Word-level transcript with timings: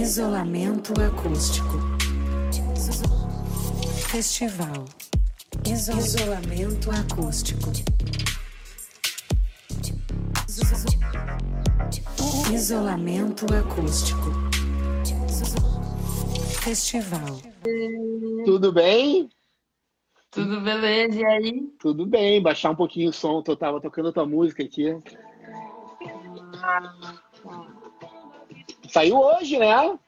Isolamento 0.00 0.92
acústico. 1.00 1.78
Festival. 4.08 4.84
Isolamento 5.66 6.90
acústico. 6.90 7.72
Isolamento 12.52 13.46
acústico. 13.52 14.30
Festival. 16.62 17.40
Tudo 18.44 18.72
bem? 18.72 19.28
Tudo 20.30 20.60
beleza, 20.60 21.18
e 21.18 21.24
aí? 21.24 21.62
Tudo 21.80 22.06
bem, 22.06 22.42
baixar 22.42 22.70
um 22.70 22.76
pouquinho 22.76 23.10
o 23.10 23.12
som, 23.12 23.42
eu 23.46 23.56
tava 23.56 23.80
tocando 23.80 24.12
tua 24.12 24.26
música 24.26 24.62
aqui. 24.62 24.94
Saiu 28.96 29.18
hoje, 29.18 29.58
né? 29.58 29.98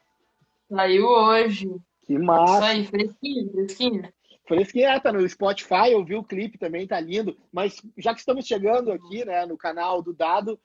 Saiu 0.67 1.05
hoje. 1.05 1.69
Que 2.07 2.15
Isso 2.15 2.23
massa. 2.23 2.65
aí, 2.65 2.87
fresquinho, 2.87 3.51
fresquinho. 3.51 4.13
Fresquinha, 4.47 4.99
tá 4.99 5.13
no 5.13 5.29
Spotify, 5.29 5.91
eu 5.91 6.03
vi 6.03 6.15
o 6.15 6.23
clipe 6.23 6.57
também, 6.57 6.87
tá 6.87 6.99
lindo. 6.99 7.37
Mas 7.53 7.79
já 7.95 8.15
que 8.15 8.19
estamos 8.19 8.47
chegando 8.47 8.91
aqui, 8.91 9.23
né, 9.23 9.45
no 9.45 9.55
canal 9.55 10.01
do 10.01 10.11
Dado, 10.11 10.59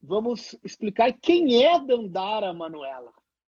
vamos 0.00 0.56
explicar 0.62 1.12
quem 1.20 1.64
é 1.64 1.76
Dandara 1.80 2.54
Manuela. 2.54 3.12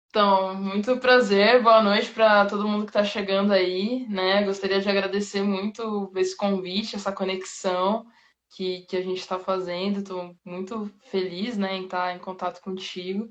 Então, 0.10 0.56
muito 0.56 0.98
prazer, 0.98 1.64
boa 1.64 1.82
noite 1.82 2.12
para 2.12 2.46
todo 2.48 2.68
mundo 2.68 2.84
que 2.84 2.90
está 2.90 3.06
chegando 3.06 3.54
aí, 3.54 4.06
né? 4.10 4.44
Gostaria 4.44 4.82
de 4.82 4.90
agradecer 4.90 5.42
muito 5.42 6.12
esse 6.18 6.36
convite, 6.36 6.98
essa 6.98 7.14
conexão 7.14 8.06
que, 8.50 8.82
que 8.90 8.98
a 8.98 9.02
gente 9.02 9.20
está 9.20 9.40
fazendo. 9.40 10.00
Estou 10.00 10.36
muito 10.44 10.92
feliz, 11.06 11.58
né, 11.58 11.78
em 11.78 11.86
estar 11.86 12.14
em 12.14 12.20
contato 12.20 12.60
contigo. 12.60 13.30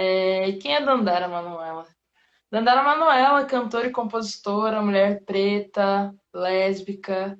É, 0.00 0.52
quem 0.62 0.76
é 0.76 0.80
Dandara 0.80 1.26
Manuela? 1.26 1.84
Dandara 2.52 2.84
Manuela, 2.84 3.44
cantora 3.44 3.88
e 3.88 3.90
compositora, 3.90 4.80
mulher 4.80 5.24
preta, 5.24 6.14
lésbica, 6.32 7.36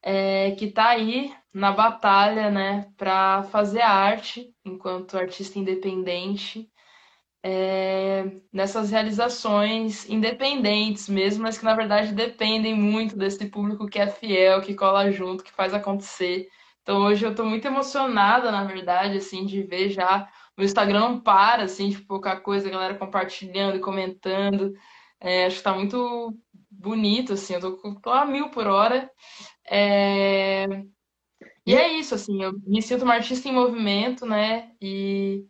é, 0.00 0.52
que 0.52 0.66
está 0.66 0.90
aí 0.90 1.34
na 1.52 1.72
batalha, 1.72 2.48
né, 2.48 2.92
para 2.96 3.42
fazer 3.50 3.80
arte 3.80 4.54
enquanto 4.64 5.18
artista 5.18 5.58
independente 5.58 6.70
é, 7.42 8.24
nessas 8.52 8.92
realizações 8.92 10.08
independentes 10.08 11.08
mesmo, 11.08 11.42
mas 11.42 11.58
que 11.58 11.64
na 11.64 11.74
verdade 11.74 12.12
dependem 12.12 12.72
muito 12.74 13.16
desse 13.16 13.46
público 13.46 13.88
que 13.88 13.98
é 13.98 14.06
fiel, 14.06 14.62
que 14.62 14.74
cola 14.76 15.10
junto, 15.10 15.42
que 15.42 15.52
faz 15.52 15.74
acontecer. 15.74 16.46
Então 16.82 17.02
hoje 17.02 17.26
eu 17.26 17.32
estou 17.32 17.46
muito 17.46 17.66
emocionada, 17.66 18.52
na 18.52 18.62
verdade, 18.62 19.16
assim, 19.16 19.44
de 19.44 19.60
ver 19.64 19.90
já 19.90 20.28
o 20.56 20.62
Instagram 20.62 21.00
não 21.00 21.20
para, 21.20 21.64
assim, 21.64 21.90
de 21.90 22.00
pouca 22.02 22.40
coisa, 22.40 22.68
a 22.68 22.70
galera 22.70 22.94
compartilhando 22.94 23.76
e 23.76 23.80
comentando. 23.80 24.72
É, 25.20 25.46
acho 25.46 25.56
que 25.56 25.60
está 25.60 25.74
muito 25.74 26.36
bonito, 26.70 27.32
assim, 27.34 27.54
eu 27.54 27.60
tô, 27.60 28.00
tô 28.00 28.10
a 28.10 28.24
mil 28.24 28.50
por 28.50 28.66
hora. 28.66 29.10
É, 29.68 30.66
E 31.66 31.74
é 31.74 31.92
isso, 31.98 32.14
assim, 32.14 32.42
eu 32.42 32.52
me 32.66 32.80
sinto 32.80 33.02
uma 33.04 33.14
artista 33.14 33.48
em 33.48 33.52
movimento, 33.52 34.24
né? 34.24 34.72
E 34.80 35.46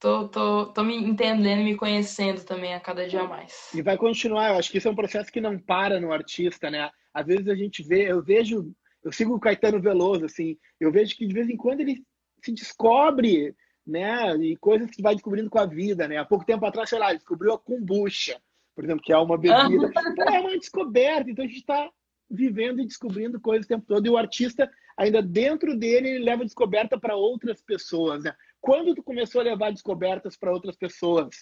Tô, 0.00 0.26
tô, 0.30 0.72
tô 0.72 0.82
me 0.82 0.96
entendendo, 0.96 1.62
me 1.62 1.76
conhecendo 1.76 2.42
também 2.42 2.72
a 2.72 2.80
cada 2.80 3.06
dia 3.06 3.22
mais. 3.24 3.68
E 3.74 3.82
vai 3.82 3.98
continuar, 3.98 4.48
eu 4.48 4.58
acho 4.58 4.70
que 4.70 4.78
isso 4.78 4.88
é 4.88 4.90
um 4.90 4.96
processo 4.96 5.30
que 5.30 5.42
não 5.42 5.58
para 5.58 6.00
no 6.00 6.10
artista, 6.10 6.70
né? 6.70 6.90
Às 7.12 7.26
vezes 7.26 7.46
a 7.48 7.54
gente 7.54 7.82
vê, 7.82 8.10
eu 8.10 8.22
vejo, 8.22 8.72
eu 9.04 9.12
sigo 9.12 9.34
o 9.34 9.38
Caetano 9.38 9.78
Veloso, 9.78 10.24
assim, 10.24 10.56
eu 10.80 10.90
vejo 10.90 11.14
que 11.14 11.26
de 11.26 11.34
vez 11.34 11.50
em 11.50 11.56
quando 11.56 11.80
ele 11.82 12.02
se 12.42 12.50
descobre, 12.50 13.54
né? 13.90 14.36
E 14.36 14.56
coisas 14.56 14.90
que 14.90 15.02
vai 15.02 15.14
descobrindo 15.14 15.50
com 15.50 15.58
a 15.58 15.66
vida, 15.66 16.06
né? 16.06 16.18
Há 16.18 16.24
pouco 16.24 16.44
tempo 16.44 16.64
atrás, 16.64 16.88
sei 16.88 16.98
lá, 16.98 17.12
descobriu 17.12 17.52
a 17.52 17.58
kombucha, 17.58 18.40
por 18.74 18.84
exemplo, 18.84 19.02
que 19.02 19.12
é 19.12 19.18
uma 19.18 19.36
bebida. 19.36 19.90
É 20.32 20.40
uma 20.40 20.58
descoberta, 20.58 21.30
então 21.30 21.44
a 21.44 21.48
gente 21.48 21.60
está 21.60 21.90
vivendo 22.30 22.80
e 22.80 22.86
descobrindo 22.86 23.40
coisas 23.40 23.66
o 23.66 23.68
tempo 23.68 23.84
todo, 23.86 24.06
e 24.06 24.10
o 24.10 24.16
artista, 24.16 24.70
ainda 24.96 25.20
dentro 25.20 25.76
dele, 25.76 26.10
ele 26.10 26.24
leva 26.24 26.44
descoberta 26.44 26.98
para 26.98 27.16
outras 27.16 27.60
pessoas, 27.60 28.22
né? 28.22 28.34
Quando 28.60 28.94
tu 28.94 29.02
começou 29.02 29.40
a 29.40 29.44
levar 29.44 29.72
descobertas 29.72 30.36
para 30.36 30.52
outras 30.52 30.76
pessoas 30.76 31.34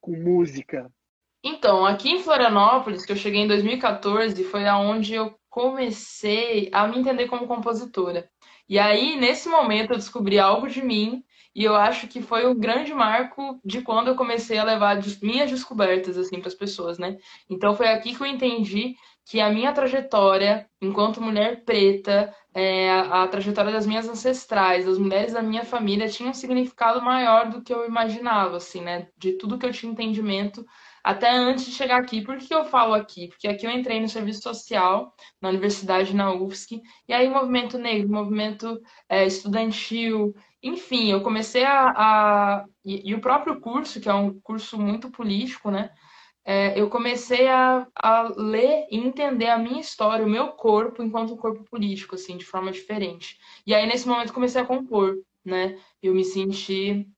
com 0.00 0.12
música? 0.12 0.92
Então, 1.42 1.86
aqui 1.86 2.10
em 2.10 2.22
Florianópolis, 2.22 3.06
que 3.06 3.12
eu 3.12 3.16
cheguei 3.16 3.40
em 3.40 3.48
2014, 3.48 4.44
foi 4.44 4.66
aonde 4.66 5.14
eu 5.14 5.34
comecei 5.48 6.68
a 6.72 6.86
me 6.86 6.98
entender 6.98 7.28
como 7.28 7.46
compositora. 7.46 8.28
E 8.68 8.78
aí, 8.78 9.16
nesse 9.16 9.48
momento, 9.48 9.92
eu 9.92 9.96
descobri 9.96 10.38
algo 10.38 10.68
de 10.68 10.82
mim 10.82 11.24
e 11.56 11.64
eu 11.64 11.74
acho 11.74 12.06
que 12.06 12.20
foi 12.20 12.44
o 12.44 12.54
grande 12.54 12.92
marco 12.92 13.58
de 13.64 13.80
quando 13.80 14.08
eu 14.08 14.14
comecei 14.14 14.58
a 14.58 14.64
levar 14.64 15.00
minhas 15.22 15.50
descobertas 15.50 16.18
assim 16.18 16.38
para 16.38 16.48
as 16.48 16.54
pessoas, 16.54 16.98
né? 16.98 17.16
Então 17.48 17.74
foi 17.74 17.88
aqui 17.88 18.14
que 18.14 18.22
eu 18.22 18.26
entendi 18.26 18.94
que 19.24 19.40
a 19.40 19.48
minha 19.48 19.72
trajetória 19.72 20.68
enquanto 20.82 21.22
mulher 21.22 21.64
preta, 21.64 22.30
é, 22.52 22.90
a, 22.90 23.22
a 23.22 23.28
trajetória 23.28 23.72
das 23.72 23.86
minhas 23.86 24.06
ancestrais, 24.06 24.84
das 24.84 24.98
mulheres 24.98 25.32
da 25.32 25.42
minha 25.42 25.64
família 25.64 26.10
tinha 26.10 26.28
um 26.28 26.34
significado 26.34 27.00
maior 27.00 27.48
do 27.48 27.62
que 27.62 27.72
eu 27.72 27.86
imaginava, 27.86 28.58
assim, 28.58 28.82
né? 28.82 29.08
De 29.16 29.32
tudo 29.32 29.58
que 29.58 29.64
eu 29.64 29.72
tinha 29.72 29.90
entendimento 29.90 30.62
até 31.06 31.30
antes 31.30 31.64
de 31.64 31.72
chegar 31.72 32.00
aqui. 32.00 32.22
Por 32.22 32.36
que 32.38 32.54
eu 32.54 32.64
falo 32.64 32.94
aqui? 32.94 33.28
Porque 33.28 33.48
aqui 33.48 33.66
eu 33.66 33.70
entrei 33.70 34.00
no 34.00 34.08
serviço 34.08 34.42
social 34.42 35.14
na 35.40 35.48
universidade, 35.48 36.14
na 36.14 36.32
UFSC, 36.32 36.80
e 37.08 37.12
aí 37.12 37.28
movimento 37.28 37.78
negro, 37.78 38.08
movimento 38.08 38.80
é, 39.08 39.26
estudantil, 39.26 40.34
enfim, 40.62 41.10
eu 41.10 41.22
comecei 41.22 41.64
a, 41.64 41.90
a 41.90 42.64
e, 42.84 43.10
e 43.10 43.14
o 43.14 43.20
próprio 43.20 43.60
curso, 43.60 44.00
que 44.00 44.08
é 44.08 44.14
um 44.14 44.40
curso 44.40 44.78
muito 44.78 45.10
político, 45.10 45.70
né? 45.70 45.90
é, 46.46 46.80
eu 46.80 46.88
comecei 46.88 47.48
a, 47.48 47.88
a 47.92 48.32
ler 48.36 48.86
e 48.88 48.98
entender 48.98 49.48
a 49.48 49.58
minha 49.58 49.80
história, 49.80 50.24
o 50.24 50.30
meu 50.30 50.52
corpo 50.52 51.02
enquanto 51.02 51.34
um 51.34 51.36
corpo 51.36 51.64
político, 51.64 52.14
assim, 52.14 52.36
de 52.36 52.44
forma 52.44 52.70
diferente. 52.70 53.36
E 53.66 53.74
aí, 53.74 53.84
nesse 53.84 54.06
momento, 54.06 54.32
comecei 54.32 54.60
a 54.62 54.64
compor, 54.64 55.16
né? 55.44 55.76
Eu 56.00 56.14
me 56.14 56.24
senti 56.24 57.08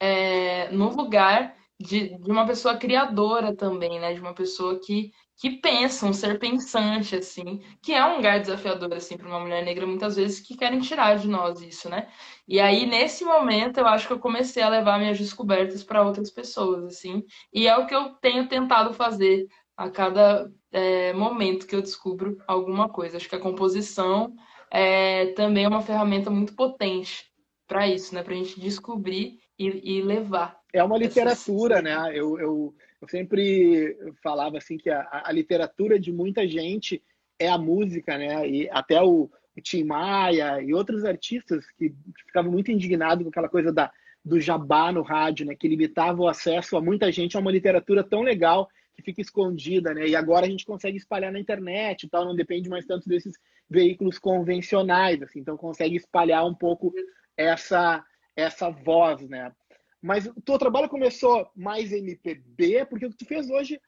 é, 0.00 0.68
no 0.72 0.88
lugar 0.90 1.54
de, 1.80 2.18
de 2.18 2.30
uma 2.30 2.46
pessoa 2.46 2.76
criadora 2.76 3.54
também, 3.54 4.00
né? 4.00 4.12
De 4.12 4.20
uma 4.20 4.34
pessoa 4.34 4.80
que, 4.80 5.12
que 5.36 5.50
pensa, 5.50 6.06
um 6.06 6.12
ser 6.12 6.38
pensante, 6.38 7.14
assim, 7.16 7.60
que 7.80 7.92
é 7.92 8.04
um 8.04 8.16
lugar 8.16 8.40
desafiador, 8.40 8.92
assim, 8.94 9.16
para 9.16 9.28
uma 9.28 9.40
mulher 9.40 9.64
negra, 9.64 9.86
muitas 9.86 10.16
vezes, 10.16 10.40
que 10.40 10.56
querem 10.56 10.80
tirar 10.80 11.16
de 11.16 11.28
nós 11.28 11.60
isso, 11.62 11.88
né? 11.88 12.08
E 12.48 12.58
aí, 12.58 12.84
nesse 12.86 13.24
momento, 13.24 13.78
eu 13.78 13.86
acho 13.86 14.06
que 14.08 14.12
eu 14.12 14.18
comecei 14.18 14.62
a 14.62 14.68
levar 14.68 14.98
minhas 14.98 15.18
descobertas 15.18 15.84
para 15.84 16.02
outras 16.02 16.30
pessoas, 16.30 16.84
assim, 16.84 17.22
e 17.52 17.68
é 17.68 17.76
o 17.76 17.86
que 17.86 17.94
eu 17.94 18.14
tenho 18.14 18.48
tentado 18.48 18.92
fazer 18.92 19.46
a 19.76 19.88
cada 19.88 20.50
é, 20.72 21.12
momento 21.12 21.66
que 21.66 21.76
eu 21.76 21.82
descubro 21.82 22.36
alguma 22.48 22.88
coisa. 22.88 23.16
Acho 23.16 23.28
que 23.28 23.36
a 23.36 23.40
composição 23.40 24.34
é 24.70 25.26
também 25.34 25.64
é 25.64 25.68
uma 25.68 25.80
ferramenta 25.80 26.30
muito 26.30 26.54
potente 26.54 27.26
para 27.66 27.86
isso, 27.86 28.14
né? 28.14 28.22
Para 28.22 28.34
a 28.34 28.36
gente 28.36 28.60
descobrir 28.60 29.38
e, 29.58 29.98
e 29.98 30.02
levar. 30.02 30.57
É 30.72 30.82
uma 30.82 30.96
essas- 30.96 31.08
literatura, 31.08 31.82
né? 31.82 31.96
Eu, 32.14 32.38
eu, 32.38 32.74
eu 33.00 33.08
sempre 33.08 33.96
falava 34.22 34.58
assim 34.58 34.76
que 34.76 34.90
a, 34.90 35.22
a 35.24 35.32
literatura 35.32 35.98
de 35.98 36.12
muita 36.12 36.46
gente 36.46 37.02
é 37.38 37.48
a 37.48 37.58
música, 37.58 38.18
né? 38.18 38.48
E 38.48 38.68
até 38.70 39.00
o, 39.02 39.30
o 39.56 39.60
Tim 39.60 39.84
Maia 39.84 40.60
e 40.60 40.74
outros 40.74 41.04
artistas 41.04 41.64
que, 41.78 41.90
que 41.90 42.24
ficavam 42.26 42.50
muito 42.50 42.70
indignados 42.70 43.22
com 43.22 43.30
aquela 43.30 43.48
coisa 43.48 43.72
da, 43.72 43.90
do 44.24 44.40
jabá 44.40 44.92
no 44.92 45.02
rádio, 45.02 45.46
né? 45.46 45.54
Que 45.54 45.68
limitava 45.68 46.20
o 46.20 46.28
acesso 46.28 46.76
a 46.76 46.80
muita 46.80 47.10
gente 47.10 47.36
a 47.36 47.40
uma 47.40 47.52
literatura 47.52 48.02
tão 48.04 48.22
legal 48.22 48.68
que 48.94 49.02
fica 49.02 49.20
escondida, 49.20 49.94
né? 49.94 50.08
E 50.08 50.16
agora 50.16 50.46
a 50.46 50.50
gente 50.50 50.66
consegue 50.66 50.96
espalhar 50.96 51.32
na 51.32 51.38
internet 51.38 52.02
e 52.02 52.08
tal, 52.08 52.24
não 52.24 52.34
depende 52.34 52.68
mais 52.68 52.84
tanto 52.84 53.08
desses 53.08 53.34
veículos 53.70 54.18
convencionais, 54.18 55.22
assim, 55.22 55.40
então 55.40 55.56
consegue 55.56 55.96
espalhar 55.96 56.44
um 56.44 56.54
pouco 56.54 56.92
essa 57.36 58.04
essa 58.34 58.70
voz, 58.70 59.28
né? 59.28 59.52
Mas 60.00 60.26
o 60.26 60.40
teu 60.40 60.58
trabalho 60.58 60.88
começou 60.88 61.50
mais 61.56 61.92
MPB, 61.92 62.86
porque 62.86 63.06
o 63.06 63.10
que 63.10 63.16
tu 63.16 63.24
fez 63.26 63.50
hoje 63.50 63.80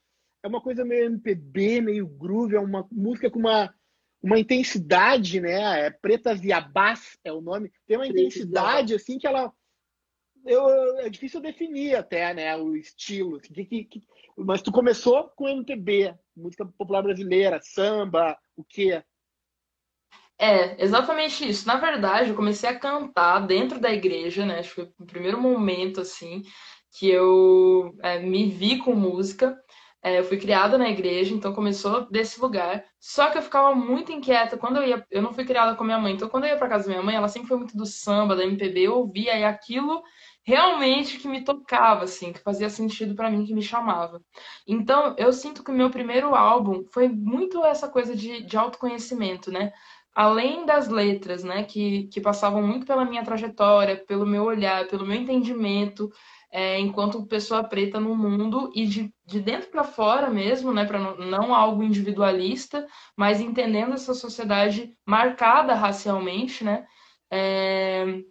é 0.43 0.49
uma 0.49 0.61
coisa 0.61 0.85
meio 0.85 1.05
MPB, 1.07 1.81
meio 1.81 2.07
groove, 2.07 2.57
é 2.57 2.61
uma 2.61 2.87
música 2.91 3.31
com 3.31 3.39
uma, 3.39 3.73
uma 4.23 4.39
intensidade, 4.39 5.41
né? 5.41 5.87
É 5.87 5.91
Pretas 5.91 6.41
Viabás 6.41 7.19
é 7.23 7.33
o 7.33 7.41
nome. 7.41 7.71
Tem 7.87 7.97
uma 7.97 8.07
Pretas 8.07 8.21
intensidade, 8.23 8.95
assim, 8.95 9.19
que 9.19 9.27
ela... 9.27 9.53
Eu, 10.45 10.99
é 11.01 11.11
difícil 11.11 11.41
definir 11.41 11.95
até, 11.97 12.33
né? 12.33 12.57
O 12.57 12.75
estilo. 12.75 13.37
assim, 13.37 13.53
que- 13.53 13.65
que- 13.65 13.85
que- 13.85 14.03
mas 14.37 14.63
tu 14.63 14.73
começou 14.73 15.29
com 15.37 15.49
MPB, 15.49 16.15
música 16.35 16.65
popular 16.65 17.03
brasileira, 17.03 17.61
samba, 17.63 18.39
o 18.57 18.65
quê? 18.65 19.05
É, 20.43 20.83
exatamente 20.83 21.47
isso. 21.47 21.67
Na 21.67 21.77
verdade, 21.77 22.31
eu 22.31 22.37
comecei 22.37 22.69
a 22.69 22.79
cantar 22.79 23.41
dentro 23.41 23.79
da 23.79 23.91
igreja, 23.93 24.47
né? 24.47 24.59
Acho 24.61 24.71
que 24.71 24.75
foi 24.77 24.85
o 24.99 25.07
primeiro 25.07 25.39
momento, 25.41 26.01
assim, 26.01 26.43
que 26.99 27.09
eu 27.11 27.95
é, 28.03 28.19
me 28.21 28.49
vi 28.49 28.79
com 28.79 28.95
música. 28.95 29.55
É, 30.03 30.19
eu 30.19 30.25
fui 30.25 30.39
criada 30.39 30.79
na 30.79 30.89
igreja, 30.89 31.35
então 31.35 31.53
começou 31.53 32.11
desse 32.11 32.41
lugar. 32.41 32.83
Só 32.99 33.31
que 33.31 33.37
eu 33.37 33.43
ficava 33.43 33.75
muito 33.75 34.13
inquieta 34.13 34.57
quando 34.57 34.79
eu 34.79 34.89
ia. 34.89 35.07
Eu 35.11 35.21
não 35.21 35.35
fui 35.35 35.45
criada 35.45 35.77
com 35.77 35.85
minha 35.85 35.99
mãe, 35.99 36.15
então 36.15 36.27
quando 36.29 36.45
eu 36.45 36.51
ia 36.51 36.57
para 36.57 36.69
casa 36.71 36.85
da 36.85 36.91
minha 36.91 37.03
mãe, 37.03 37.17
ela 37.17 37.29
sempre 37.29 37.49
foi 37.49 37.59
muito 37.59 37.77
do 37.77 37.85
samba, 37.85 38.35
da 38.35 38.43
MPB, 38.45 38.81
eu 38.87 38.97
ouvia 38.97 39.39
e 39.39 39.45
aquilo 39.45 40.03
realmente 40.43 41.19
que 41.19 41.29
me 41.29 41.45
tocava, 41.45 42.05
assim, 42.05 42.33
que 42.33 42.41
fazia 42.41 42.71
sentido 42.71 43.15
para 43.15 43.31
mim, 43.31 43.45
que 43.45 43.55
me 43.55 43.63
chamava. 43.63 44.23
Então, 44.67 45.15
eu 45.19 45.33
sinto 45.35 45.63
que 45.63 45.71
o 45.71 45.75
meu 45.75 45.91
primeiro 45.91 46.35
álbum 46.35 46.83
foi 46.93 47.09
muito 47.09 47.63
essa 47.65 47.89
coisa 47.89 48.17
de, 48.17 48.43
de 48.43 48.57
autoconhecimento, 48.57 49.51
né? 49.53 49.71
Além 50.15 50.67
das 50.67 50.89
letras, 50.89 51.45
né, 51.45 51.63
que, 51.65 52.09
que 52.09 52.21
passavam 52.21 52.63
muito 52.63 52.85
pela 52.85 53.05
minha 53.05 53.25
trajetória, 53.25 53.97
pelo 53.97 54.27
meu 54.27 54.45
olhar, 54.45 54.89
pelo 54.89 55.07
meu 55.07 55.17
entendimento, 55.17 56.11
é, 56.51 56.79
enquanto 56.81 57.27
pessoa 57.27 57.63
preta 57.63 58.01
no 58.01 58.17
mundo 58.17 58.73
e 58.75 58.87
de, 58.87 59.15
de 59.25 59.41
dentro 59.41 59.71
para 59.71 59.85
fora 59.85 60.29
mesmo, 60.29 60.73
né, 60.73 60.85
para 60.85 60.99
não, 60.99 61.17
não, 61.17 61.55
algo 61.55 61.83
individualista, 61.83 62.87
mas 63.17 63.41
entendendo 63.41 63.95
essa 63.95 64.15
sociedade 64.15 64.97
marcada 65.07 65.75
racialmente, 65.75 66.65
né, 66.65 66.85
é, 67.31 68.23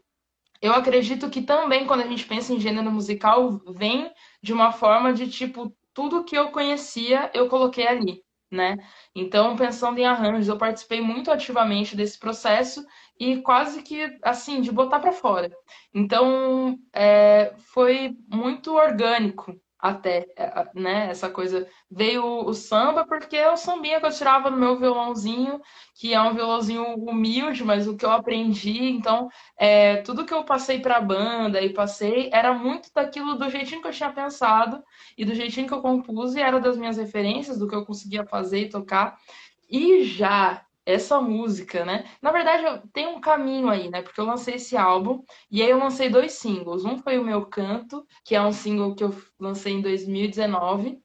eu 0.62 0.74
acredito 0.74 1.30
que 1.30 1.42
também 1.42 1.88
quando 1.88 2.02
a 2.02 2.08
gente 2.08 2.26
pensa 2.26 2.54
em 2.54 2.60
gênero 2.60 2.92
musical 2.92 3.62
vem 3.74 4.12
de 4.44 4.52
uma 4.52 4.72
forma 4.74 5.14
de 5.14 5.30
tipo 5.30 5.74
tudo 5.94 6.26
que 6.26 6.38
eu 6.38 6.52
conhecia 6.52 7.32
eu 7.34 7.48
coloquei 7.48 7.88
ali, 7.88 8.22
né? 8.52 8.78
Então 9.16 9.56
pensando 9.56 10.00
em 10.00 10.06
arranjos, 10.06 10.48
eu 10.48 10.58
participei 10.58 11.02
muito 11.02 11.32
ativamente 11.32 11.96
desse 11.96 12.18
processo 12.18 12.86
e 13.20 13.42
quase 13.42 13.84
que 13.84 14.18
assim 14.24 14.62
de 14.62 14.72
botar 14.72 15.00
para 15.00 15.12
fora. 15.12 15.52
Então 15.94 16.78
é, 16.94 17.54
foi 17.74 18.16
muito 18.28 18.74
orgânico 18.76 19.60
até, 19.80 20.28
é, 20.36 20.68
né? 20.76 21.10
Essa 21.10 21.30
coisa 21.30 21.68
veio 21.90 22.24
o 22.24 22.54
samba 22.54 23.06
porque 23.08 23.38
é 23.38 23.50
o 23.50 23.56
sambinha 23.56 24.00
que 24.00 24.06
eu 24.06 24.12
tirava 24.12 24.50
no 24.50 24.58
meu 24.58 24.78
violãozinho, 24.78 25.62
que 25.96 26.14
é 26.14 26.22
um 26.22 26.34
violãozinho 26.34 26.96
humilde, 26.96 27.64
mas 27.64 27.88
o 27.88 27.96
que 27.96 28.06
eu 28.06 28.12
aprendi, 28.12 28.90
então 28.90 29.30
é, 29.58 29.98
tudo 29.98 30.26
que 30.26 30.34
eu 30.34 30.44
passei 30.44 30.80
para 30.80 30.98
a 30.98 31.02
banda 31.02 31.62
e 31.62 31.74
passei 31.74 32.30
era 32.34 32.54
muito 32.54 32.90
daquilo 32.94 33.36
do 33.36 33.50
jeitinho 33.50 33.82
que 33.82 33.88
eu 33.88 33.94
tinha 33.94 34.12
pensado 34.12 34.84
e 35.18 35.24
do 35.24 35.34
jeitinho 35.34 35.68
que 35.68 35.74
eu 35.74 35.82
compus 35.82 36.36
e 36.36 36.42
era 36.42 36.60
das 36.60 36.78
minhas 36.78 36.98
referências, 36.98 37.58
do 37.58 37.68
que 37.68 37.76
eu 37.76 37.86
conseguia 37.86 38.26
fazer 38.26 38.62
e 38.66 38.70
tocar. 38.70 39.18
E 39.70 40.04
já 40.04 40.66
essa 40.94 41.20
música, 41.22 41.86
né? 41.86 42.06
Na 42.22 42.32
verdade, 42.32 42.82
tem 42.94 43.08
um 43.08 43.22
caminho 43.22 43.70
aí, 43.70 43.90
né? 43.90 44.02
Porque 44.02 44.20
eu 44.20 44.26
lancei 44.26 44.56
esse 44.56 44.76
álbum 44.78 45.24
e 45.50 45.62
aí 45.62 45.70
eu 45.70 45.80
lancei 45.80 46.10
dois 46.10 46.34
singles. 46.34 46.86
Um 46.86 46.98
foi 46.98 47.18
o 47.18 47.24
Meu 47.24 47.46
Canto, 47.46 48.06
que 48.24 48.36
é 48.36 48.42
um 48.42 48.52
single 48.52 48.96
que 48.96 49.04
eu 49.04 49.16
lancei 49.40 49.74
em 49.74 49.82
2019 49.82 51.02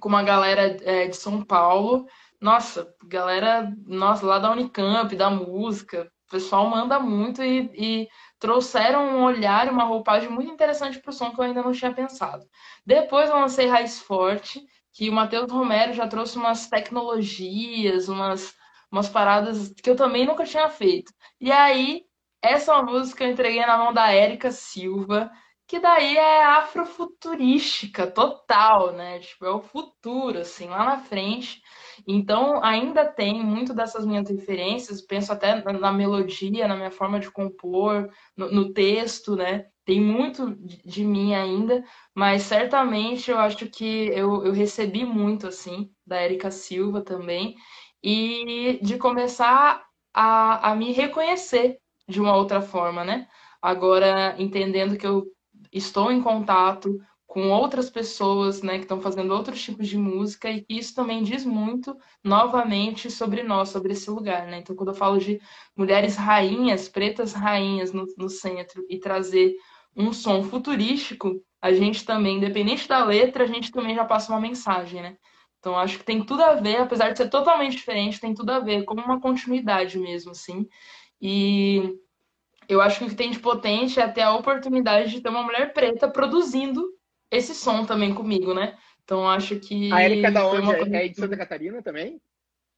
com 0.00 0.08
uma 0.08 0.22
galera 0.22 0.76
é, 0.82 1.08
de 1.08 1.16
São 1.16 1.42
Paulo. 1.42 2.06
Nossa, 2.40 2.94
galera, 3.04 3.72
nossa, 3.86 4.26
lá 4.26 4.38
da 4.38 4.50
Unicamp, 4.50 5.14
da 5.16 5.30
música, 5.30 6.10
o 6.28 6.30
pessoal 6.30 6.68
manda 6.68 6.98
muito 6.98 7.42
e, 7.42 7.70
e 7.74 8.08
trouxeram 8.38 9.16
um 9.16 9.24
olhar, 9.24 9.70
uma 9.70 9.84
roupagem 9.84 10.28
muito 10.28 10.52
interessante 10.52 10.98
para 11.00 11.10
o 11.10 11.12
som 11.12 11.30
que 11.30 11.40
eu 11.40 11.44
ainda 11.44 11.62
não 11.62 11.72
tinha 11.72 11.92
pensado. 11.92 12.44
Depois 12.84 13.30
eu 13.30 13.36
lancei 13.36 13.66
Raiz 13.66 14.00
Forte, 14.00 14.64
que 14.92 15.08
o 15.08 15.12
Matheus 15.12 15.50
Romero 15.50 15.92
já 15.92 16.06
trouxe 16.06 16.36
umas 16.36 16.68
tecnologias, 16.68 18.08
umas 18.08 18.54
umas 18.90 19.08
paradas 19.08 19.72
que 19.82 19.90
eu 19.90 19.96
também 19.96 20.26
nunca 20.26 20.44
tinha 20.44 20.68
feito. 20.68 21.12
E 21.40 21.50
aí, 21.52 22.02
essa 22.42 22.82
música 22.82 23.24
eu 23.24 23.30
entreguei 23.30 23.64
na 23.64 23.78
mão 23.78 23.92
da 23.92 24.10
Érica 24.12 24.50
Silva, 24.50 25.30
que 25.66 25.80
daí 25.80 26.16
é 26.16 26.44
afrofuturística 26.44 28.06
total, 28.06 28.92
né? 28.92 29.18
Tipo, 29.18 29.46
é 29.46 29.50
o 29.50 29.60
futuro, 29.60 30.38
assim, 30.38 30.68
lá 30.68 30.84
na 30.84 30.98
frente. 30.98 31.60
Então, 32.06 32.62
ainda 32.62 33.04
tem 33.04 33.42
muito 33.42 33.74
dessas 33.74 34.06
minhas 34.06 34.28
referências, 34.30 35.02
penso 35.02 35.32
até 35.32 35.60
na 35.72 35.92
melodia, 35.92 36.68
na 36.68 36.76
minha 36.76 36.90
forma 36.90 37.18
de 37.18 37.30
compor, 37.30 38.08
no, 38.36 38.50
no 38.50 38.72
texto, 38.72 39.34
né? 39.34 39.66
Tem 39.84 40.00
muito 40.00 40.54
de, 40.56 40.82
de, 40.84 41.04
mim 41.04 41.34
ainda, 41.34 41.84
mas 42.14 42.42
certamente 42.42 43.30
eu 43.30 43.38
acho 43.38 43.68
que 43.68 44.08
eu, 44.08 44.44
eu 44.44 44.52
recebi 44.52 45.04
muito, 45.04 45.46
assim, 45.48 45.90
da 46.06 46.16
Érica 46.16 46.50
Silva 46.50 47.02
também 47.02 47.56
e 48.02 48.78
de 48.82 48.98
começar 48.98 49.84
a, 50.12 50.70
a 50.70 50.74
me 50.74 50.92
reconhecer 50.92 51.78
de 52.08 52.20
uma 52.20 52.36
outra 52.36 52.62
forma, 52.62 53.04
né? 53.04 53.28
Agora, 53.60 54.34
entendendo 54.38 54.96
que 54.96 55.06
eu 55.06 55.26
estou 55.72 56.12
em 56.12 56.22
contato 56.22 56.98
com 57.26 57.50
outras 57.50 57.90
pessoas, 57.90 58.62
né, 58.62 58.76
que 58.78 58.84
estão 58.84 59.00
fazendo 59.00 59.34
outros 59.34 59.62
tipos 59.62 59.88
de 59.88 59.98
música 59.98 60.50
e 60.50 60.64
isso 60.70 60.94
também 60.94 61.22
diz 61.22 61.44
muito 61.44 61.94
novamente 62.24 63.10
sobre 63.10 63.42
nós, 63.42 63.68
sobre 63.68 63.92
esse 63.92 64.08
lugar, 64.08 64.46
né? 64.46 64.60
Então, 64.60 64.74
quando 64.74 64.90
eu 64.90 64.94
falo 64.94 65.18
de 65.18 65.38
mulheres 65.76 66.16
rainhas, 66.16 66.88
pretas 66.88 67.34
rainhas 67.34 67.92
no, 67.92 68.06
no 68.16 68.28
centro 68.30 68.86
e 68.88 68.98
trazer 68.98 69.54
um 69.94 70.12
som 70.12 70.44
futurístico, 70.44 71.42
a 71.60 71.72
gente 71.72 72.04
também, 72.04 72.36
independente 72.36 72.88
da 72.88 73.04
letra, 73.04 73.44
a 73.44 73.46
gente 73.46 73.70
também 73.70 73.94
já 73.94 74.04
passa 74.04 74.32
uma 74.32 74.40
mensagem, 74.40 75.02
né? 75.02 75.16
Então, 75.66 75.76
acho 75.76 75.98
que 75.98 76.04
tem 76.04 76.22
tudo 76.22 76.44
a 76.44 76.54
ver, 76.54 76.76
apesar 76.76 77.10
de 77.10 77.18
ser 77.18 77.28
totalmente 77.28 77.76
diferente, 77.76 78.20
tem 78.20 78.32
tudo 78.32 78.50
a 78.50 78.60
ver, 78.60 78.84
como 78.84 79.00
uma 79.02 79.20
continuidade 79.20 79.98
mesmo, 79.98 80.30
assim. 80.30 80.68
E 81.20 81.92
eu 82.68 82.80
acho 82.80 83.00
que 83.00 83.04
o 83.06 83.08
que 83.08 83.16
tem 83.16 83.32
de 83.32 83.40
potente 83.40 83.98
é 83.98 84.06
ter 84.06 84.22
a 84.22 84.32
oportunidade 84.32 85.10
de 85.10 85.20
ter 85.20 85.28
uma 85.28 85.42
mulher 85.42 85.72
preta 85.72 86.08
produzindo 86.08 86.84
esse 87.32 87.52
som 87.52 87.84
também 87.84 88.14
comigo, 88.14 88.54
né? 88.54 88.76
Então, 89.02 89.28
acho 89.28 89.58
que. 89.58 89.92
A 89.92 90.04
Erika 90.04 90.28
é 90.28 90.30
da 90.30 90.46
onde? 90.46 90.60
Uma... 90.60 90.96
É 90.98 91.08
de 91.08 91.16
Santa 91.16 91.36
Catarina 91.36 91.82
também? 91.82 92.20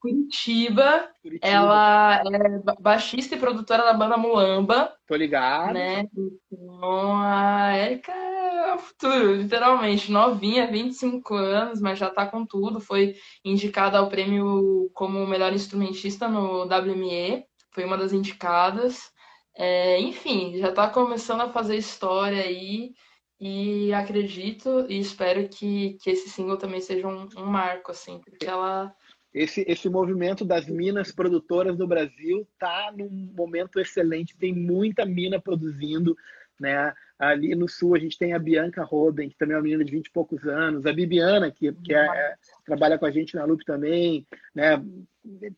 Curitiba. 0.00 1.10
Curitiba. 1.20 1.46
Ela 1.46 2.22
é 2.24 2.80
baixista 2.80 3.34
e 3.34 3.38
produtora 3.38 3.84
da 3.84 3.92
banda 3.92 4.16
Mulamba. 4.16 4.94
Tô 5.06 5.14
ligado. 5.14 5.74
Né? 5.74 6.08
Então, 6.50 7.16
a 7.20 7.76
Erika 7.76 8.12
é 8.58 8.78
futuro, 8.78 9.34
literalmente. 9.34 10.10
Novinha, 10.12 10.70
25 10.70 11.34
anos, 11.34 11.80
mas 11.80 11.98
já 11.98 12.10
tá 12.10 12.26
com 12.26 12.44
tudo. 12.44 12.80
Foi 12.80 13.14
indicada 13.44 13.98
ao 13.98 14.08
prêmio 14.08 14.90
como 14.94 15.26
melhor 15.26 15.52
instrumentista 15.52 16.28
no 16.28 16.64
WME. 16.64 17.44
Foi 17.72 17.84
uma 17.84 17.96
das 17.96 18.12
indicadas. 18.12 19.10
É, 19.56 20.00
enfim, 20.00 20.56
já 20.58 20.72
tá 20.72 20.88
começando 20.88 21.42
a 21.42 21.52
fazer 21.52 21.76
história 21.76 22.42
aí. 22.42 22.92
E 23.40 23.92
acredito 23.92 24.86
e 24.88 24.98
espero 24.98 25.48
que, 25.48 25.96
que 26.02 26.10
esse 26.10 26.28
single 26.28 26.56
também 26.56 26.80
seja 26.80 27.06
um, 27.06 27.28
um 27.36 27.46
marco, 27.46 27.92
assim, 27.92 28.20
porque 28.20 28.46
ela 28.46 28.92
esse, 29.32 29.64
esse 29.68 29.88
movimento 29.88 30.44
das 30.44 30.66
minas 30.66 31.12
produtoras 31.12 31.76
do 31.76 31.86
Brasil 31.86 32.48
está 32.52 32.92
num 32.96 33.32
momento 33.36 33.78
excelente, 33.78 34.36
tem 34.36 34.54
muita 34.54 35.04
mina 35.04 35.40
produzindo, 35.40 36.16
né? 36.58 36.92
Ali 37.18 37.54
no 37.54 37.68
sul 37.68 37.96
a 37.96 37.98
gente 37.98 38.16
tem 38.16 38.32
a 38.32 38.38
Bianca 38.38 38.84
Roden, 38.84 39.28
que 39.28 39.36
também 39.36 39.54
é 39.54 39.56
uma 39.56 39.64
menina 39.64 39.84
de 39.84 39.90
20 39.90 40.06
e 40.06 40.12
poucos 40.12 40.44
anos, 40.46 40.86
a 40.86 40.92
Bibiana, 40.92 41.50
que, 41.50 41.72
que 41.72 41.92
é, 41.92 42.06
é, 42.06 42.34
trabalha 42.64 42.96
com 42.96 43.06
a 43.06 43.10
gente 43.10 43.34
na 43.34 43.44
Loop 43.44 43.64
também, 43.64 44.26
né? 44.54 44.82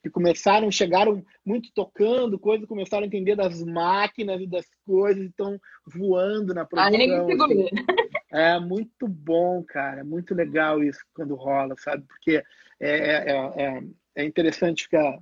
Que 0.02 0.08
começaram, 0.08 0.70
chegaram 0.70 1.22
muito 1.44 1.70
tocando 1.74 2.38
coisas, 2.38 2.66
começaram 2.66 3.04
a 3.04 3.06
entender 3.06 3.36
das 3.36 3.62
máquinas 3.62 4.40
e 4.40 4.46
das 4.46 4.66
coisas, 4.86 5.26
estão 5.26 5.60
voando 5.86 6.54
na 6.54 6.64
produção. 6.64 6.90
Assim. 7.44 7.68
É 8.32 8.58
muito 8.60 9.08
bom, 9.08 9.62
cara, 9.64 10.00
é 10.00 10.04
muito 10.04 10.34
legal 10.34 10.82
isso 10.82 11.00
quando 11.12 11.34
rola, 11.34 11.74
sabe? 11.76 12.04
Porque 12.06 12.42
é, 12.80 12.90
é, 12.90 13.32
é, 13.56 13.82
é 14.14 14.24
interessante 14.24 14.84
ficar 14.84 15.18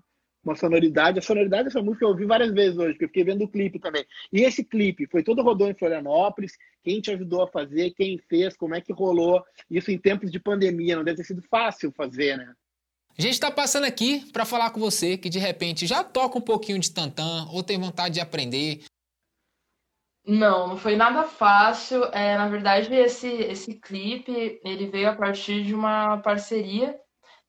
uma 0.49 0.57
sonoridade. 0.57 1.19
A 1.19 1.23
sonoridade 1.23 1.64
dessa 1.64 1.83
música 1.83 2.05
eu 2.05 2.11
ouvi 2.11 2.25
várias 2.25 2.52
vezes 2.52 2.78
hoje, 2.78 2.93
porque 2.93 3.05
eu 3.05 3.09
fiquei 3.09 3.25
vendo 3.25 3.45
o 3.45 3.49
clipe 3.49 3.78
também. 3.78 4.05
E 4.33 4.43
esse 4.43 4.64
clipe 4.64 5.07
foi 5.07 5.23
todo 5.23 5.43
rodou 5.43 5.69
em 5.69 5.75
Florianópolis. 5.75 6.52
Quem 6.83 7.00
te 7.00 7.11
ajudou 7.11 7.43
a 7.43 7.49
fazer, 7.49 7.90
quem 7.93 8.19
fez, 8.28 8.57
como 8.57 8.75
é 8.75 8.81
que 8.81 8.93
rolou 8.93 9.43
isso 9.71 9.90
em 9.90 9.99
tempos 9.99 10.31
de 10.31 10.40
pandemia? 10.40 10.97
Não 10.97 11.05
deve 11.05 11.19
ter 11.19 11.25
sido 11.25 11.43
fácil 11.50 11.93
fazer, 11.93 12.37
né? 12.37 12.52
A 13.19 13.23
gente 13.23 13.33
está 13.33 13.50
passando 13.50 13.85
aqui 13.85 14.31
para 14.33 14.45
falar 14.45 14.71
com 14.71 14.78
você 14.78 15.19
que 15.19 15.28
de 15.28 15.40
repente 15.40 15.87
já 15.87 16.05
toca 16.05 16.38
um 16.38 16.43
pouquinho 16.43 16.78
de 16.78 16.93
tantã 16.93 17.47
ou 17.52 17.64
tem 17.64 17.78
vontade 17.78 18.14
de 18.14 18.21
aprender. 18.21 18.85
Não, 20.25 20.69
não 20.69 20.76
foi 20.76 20.95
nada 20.95 21.25
fácil. 21.25 22.05
É, 22.12 22.37
na 22.37 22.49
verdade, 22.49 22.95
esse, 22.95 23.26
esse 23.26 23.75
clipe 23.75 24.61
ele 24.62 24.87
veio 24.87 25.09
a 25.09 25.17
partir 25.17 25.64
de 25.64 25.75
uma 25.75 26.19
parceria 26.19 26.95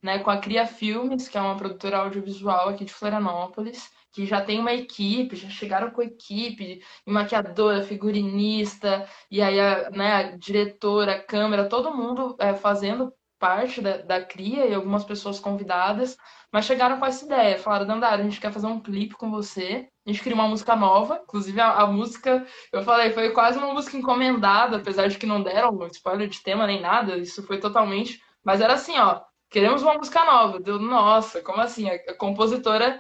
né, 0.02 0.20
com 0.20 0.30
a 0.30 0.38
Cria 0.38 0.66
Filmes, 0.66 1.28
que 1.28 1.38
é 1.38 1.42
uma 1.42 1.58
produtora 1.58 1.98
audiovisual 2.00 2.70
aqui 2.70 2.86
de 2.86 2.94
Florianópolis, 2.94 3.90
que 4.12 4.26
já 4.26 4.42
tem 4.42 4.60
uma 4.60 4.74
equipe, 4.74 5.36
já 5.36 5.50
chegaram 5.50 5.92
com 5.92 6.02
equipe, 6.02 6.82
maquiadora, 7.06 7.84
figurinista, 7.84 9.08
e 9.30 9.42
aí 9.42 9.60
a, 9.60 9.90
né, 9.92 10.14
a 10.14 10.38
diretora, 10.38 11.14
a 11.16 11.24
câmera, 11.24 11.70
todo 11.70 11.96
mundo 11.96 12.36
é, 12.40 12.54
fazendo 12.54 13.14
parte 13.38 13.82
da, 13.82 13.98
da 13.98 14.24
Cria 14.24 14.66
e 14.66 14.74
algumas 14.74 15.06
pessoas 15.06 15.40
convidadas, 15.40 16.18
mas 16.52 16.66
chegaram 16.66 17.00
com 17.00 17.06
essa 17.06 17.26
ideia, 17.26 17.58
falaram, 17.58 17.88
Dandara, 17.88 18.22
a 18.22 18.24
gente 18.24 18.40
quer 18.40 18.52
fazer 18.52 18.68
um 18.68 18.82
clipe 18.82 19.16
com 19.16 19.32
você, 19.32 19.88
a 20.06 20.12
gente 20.12 20.22
queria 20.22 20.36
uma 20.36 20.48
música 20.48 20.76
nova, 20.76 21.22
inclusive 21.24 21.60
a, 21.62 21.74
a, 21.74 21.88
música, 21.88 22.46
eu 22.74 22.84
falei, 22.84 23.12
foi 23.12 23.32
quase 23.32 23.58
uma 23.58 23.74
música 23.74 23.96
encomendada, 23.96 24.78
apesar 24.78 25.08
de 25.08 25.18
que 25.18 25.26
não 25.26 25.42
deram 25.42 25.88
spoiler 25.88 26.28
de 26.28 26.42
tema 26.42 26.68
nem 26.68 26.82
nada, 26.82 27.18
isso 27.18 27.42
foi 27.44 27.60
totalmente 27.60 28.20
Mas 28.44 28.60
era 28.62 28.74
assim, 28.74 28.98
ó, 28.98 29.22
queremos 29.50 29.82
uma 29.82 29.96
música 29.96 30.24
nova. 30.26 30.60
Deu, 30.60 30.80
nossa, 30.80 31.42
como 31.42 31.62
assim? 31.62 31.90
A 31.90 32.14
compositora 32.16 33.00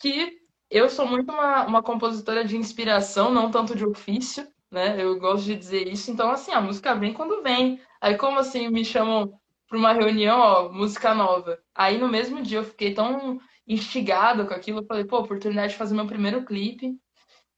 que 0.00 0.38
eu 0.70 0.88
sou 0.88 1.06
muito 1.06 1.30
uma, 1.32 1.66
uma 1.66 1.82
compositora 1.82 2.44
de 2.44 2.56
inspiração, 2.56 3.30
não 3.30 3.50
tanto 3.50 3.76
de 3.76 3.84
ofício, 3.84 4.46
né? 4.70 4.96
Eu 5.02 5.18
gosto 5.18 5.44
de 5.44 5.56
dizer 5.56 5.86
isso. 5.86 6.10
Então, 6.10 6.30
assim, 6.30 6.52
a 6.52 6.60
música 6.60 6.94
vem 6.94 7.12
quando 7.12 7.42
vem. 7.42 7.80
Aí, 8.00 8.16
como 8.16 8.38
assim, 8.38 8.68
me 8.68 8.84
chamam 8.84 9.32
para 9.68 9.78
uma 9.78 9.92
reunião, 9.92 10.38
ó, 10.40 10.72
música 10.72 11.14
nova. 11.14 11.58
Aí, 11.74 11.98
no 11.98 12.08
mesmo 12.08 12.42
dia, 12.42 12.58
eu 12.58 12.64
fiquei 12.64 12.94
tão 12.94 13.38
instigada 13.66 14.44
com 14.44 14.54
aquilo, 14.54 14.80
eu 14.80 14.86
falei, 14.86 15.04
pô, 15.04 15.18
oportunidade 15.18 15.72
de 15.72 15.78
fazer 15.78 15.94
meu 15.94 16.06
primeiro 16.06 16.44
clipe. 16.44 16.94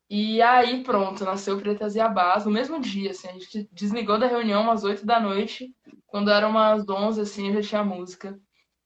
E 0.08 0.40
aí, 0.42 0.82
pronto, 0.82 1.24
nasceu 1.24 1.58
Pretas 1.58 1.94
e 1.96 2.00
Abás 2.00 2.44
no 2.44 2.50
mesmo 2.50 2.78
dia, 2.78 3.10
assim, 3.10 3.28
a 3.28 3.32
gente 3.32 3.68
desligou 3.72 4.18
da 4.18 4.26
reunião 4.26 4.70
às 4.70 4.84
8 4.84 5.04
da 5.06 5.18
noite, 5.18 5.74
quando 6.06 6.30
eram 6.30 6.50
umas 6.50 6.86
11, 6.88 7.20
assim, 7.22 7.52
já 7.52 7.62
tinha 7.62 7.84
música. 7.84 8.38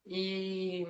E, 0.06 0.86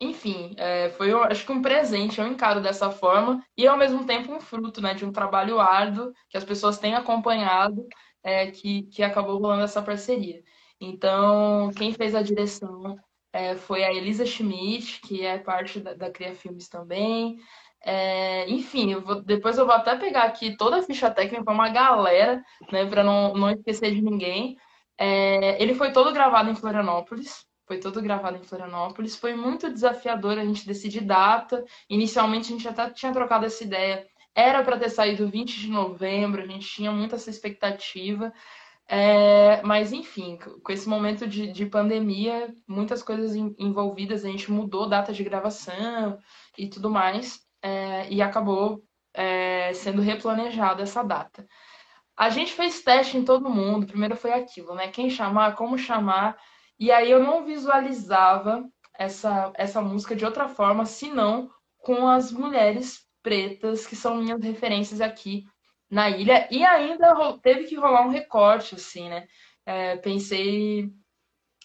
enfim, 0.00 0.54
é, 0.58 0.90
foi, 0.90 1.12
acho 1.12 1.46
que 1.46 1.52
um 1.52 1.62
presente, 1.62 2.20
eu 2.20 2.26
encaro 2.26 2.60
dessa 2.60 2.90
forma, 2.90 3.42
e 3.56 3.66
ao 3.66 3.76
mesmo 3.78 4.04
tempo 4.06 4.32
um 4.32 4.40
fruto, 4.40 4.80
né, 4.80 4.94
de 4.94 5.04
um 5.04 5.12
trabalho 5.12 5.60
árduo 5.60 6.12
que 6.28 6.36
as 6.36 6.44
pessoas 6.44 6.78
têm 6.78 6.94
acompanhado, 6.94 7.86
é, 8.22 8.50
que, 8.50 8.84
que 8.84 9.02
acabou 9.02 9.38
rolando 9.38 9.62
essa 9.64 9.82
parceria. 9.82 10.42
Então, 10.80 11.70
quem 11.76 11.92
fez 11.92 12.14
a 12.14 12.22
direção 12.22 12.96
é, 13.32 13.56
foi 13.56 13.84
a 13.84 13.92
Elisa 13.92 14.26
Schmidt, 14.26 15.00
que 15.02 15.24
é 15.24 15.38
parte 15.38 15.80
da, 15.80 15.94
da 15.94 16.10
Cria 16.10 16.34
Filmes 16.34 16.68
também. 16.68 17.38
É, 17.84 18.48
enfim, 18.48 18.92
eu 18.92 19.02
vou, 19.02 19.22
depois 19.22 19.58
eu 19.58 19.66
vou 19.66 19.74
até 19.74 19.96
pegar 19.96 20.24
aqui 20.24 20.56
toda 20.56 20.78
a 20.78 20.82
ficha 20.82 21.10
técnica 21.10 21.44
para 21.44 21.54
uma 21.54 21.68
galera, 21.68 22.42
né, 22.70 22.86
para 22.86 23.02
não, 23.02 23.34
não 23.34 23.50
esquecer 23.50 23.92
de 23.92 24.00
ninguém. 24.00 24.56
É, 24.96 25.60
ele 25.60 25.74
foi 25.74 25.92
todo 25.92 26.12
gravado 26.12 26.48
em 26.50 26.54
Florianópolis, 26.54 27.44
foi 27.66 27.78
todo 27.78 28.00
gravado 28.02 28.36
em 28.36 28.42
Florianópolis. 28.44 29.16
Foi 29.16 29.34
muito 29.34 29.72
desafiador 29.72 30.38
a 30.38 30.44
gente 30.44 30.66
decidir 30.66 31.00
data. 31.00 31.64
Inicialmente 31.88 32.52
a 32.52 32.56
gente 32.56 32.68
até 32.68 32.90
tinha 32.90 33.12
trocado 33.12 33.46
essa 33.46 33.64
ideia. 33.64 34.06
Era 34.34 34.62
para 34.62 34.78
ter 34.78 34.90
saído 34.90 35.28
20 35.28 35.60
de 35.60 35.68
novembro, 35.68 36.42
a 36.42 36.46
gente 36.46 36.66
tinha 36.66 36.92
muita 36.92 37.16
essa 37.16 37.30
expectativa. 37.30 38.32
É, 38.88 39.62
mas, 39.62 39.92
enfim, 39.92 40.38
com 40.62 40.72
esse 40.72 40.88
momento 40.88 41.26
de, 41.26 41.50
de 41.52 41.66
pandemia, 41.66 42.54
muitas 42.66 43.02
coisas 43.02 43.34
envolvidas, 43.34 44.24
a 44.24 44.28
gente 44.28 44.50
mudou 44.50 44.88
data 44.88 45.12
de 45.12 45.24
gravação 45.24 46.18
e 46.58 46.68
tudo 46.68 46.90
mais 46.90 47.41
é, 47.62 48.08
e 48.10 48.20
acabou 48.20 48.82
é, 49.14 49.72
sendo 49.74 50.02
replanejada 50.02 50.82
essa 50.82 51.02
data. 51.02 51.46
A 52.16 52.28
gente 52.28 52.52
fez 52.52 52.82
teste 52.82 53.16
em 53.16 53.24
todo 53.24 53.48
mundo, 53.48 53.86
primeiro 53.86 54.16
foi 54.16 54.32
aquilo, 54.32 54.74
né? 54.74 54.88
Quem 54.88 55.08
chamar, 55.08 55.54
como 55.54 55.78
chamar, 55.78 56.36
e 56.78 56.90
aí 56.90 57.10
eu 57.10 57.22
não 57.22 57.44
visualizava 57.44 58.64
essa, 58.98 59.52
essa 59.54 59.80
música 59.80 60.14
de 60.14 60.24
outra 60.24 60.48
forma, 60.48 60.84
senão 60.84 61.50
com 61.78 62.08
as 62.08 62.30
mulheres 62.30 63.00
pretas, 63.22 63.86
que 63.86 63.96
são 63.96 64.16
minhas 64.16 64.42
referências 64.42 65.00
aqui 65.00 65.44
na 65.90 66.10
ilha, 66.10 66.48
e 66.50 66.64
ainda 66.64 67.38
teve 67.42 67.64
que 67.64 67.76
rolar 67.76 68.06
um 68.06 68.10
recorte, 68.10 68.74
assim, 68.74 69.08
né? 69.08 69.26
É, 69.64 69.96
pensei 69.96 70.90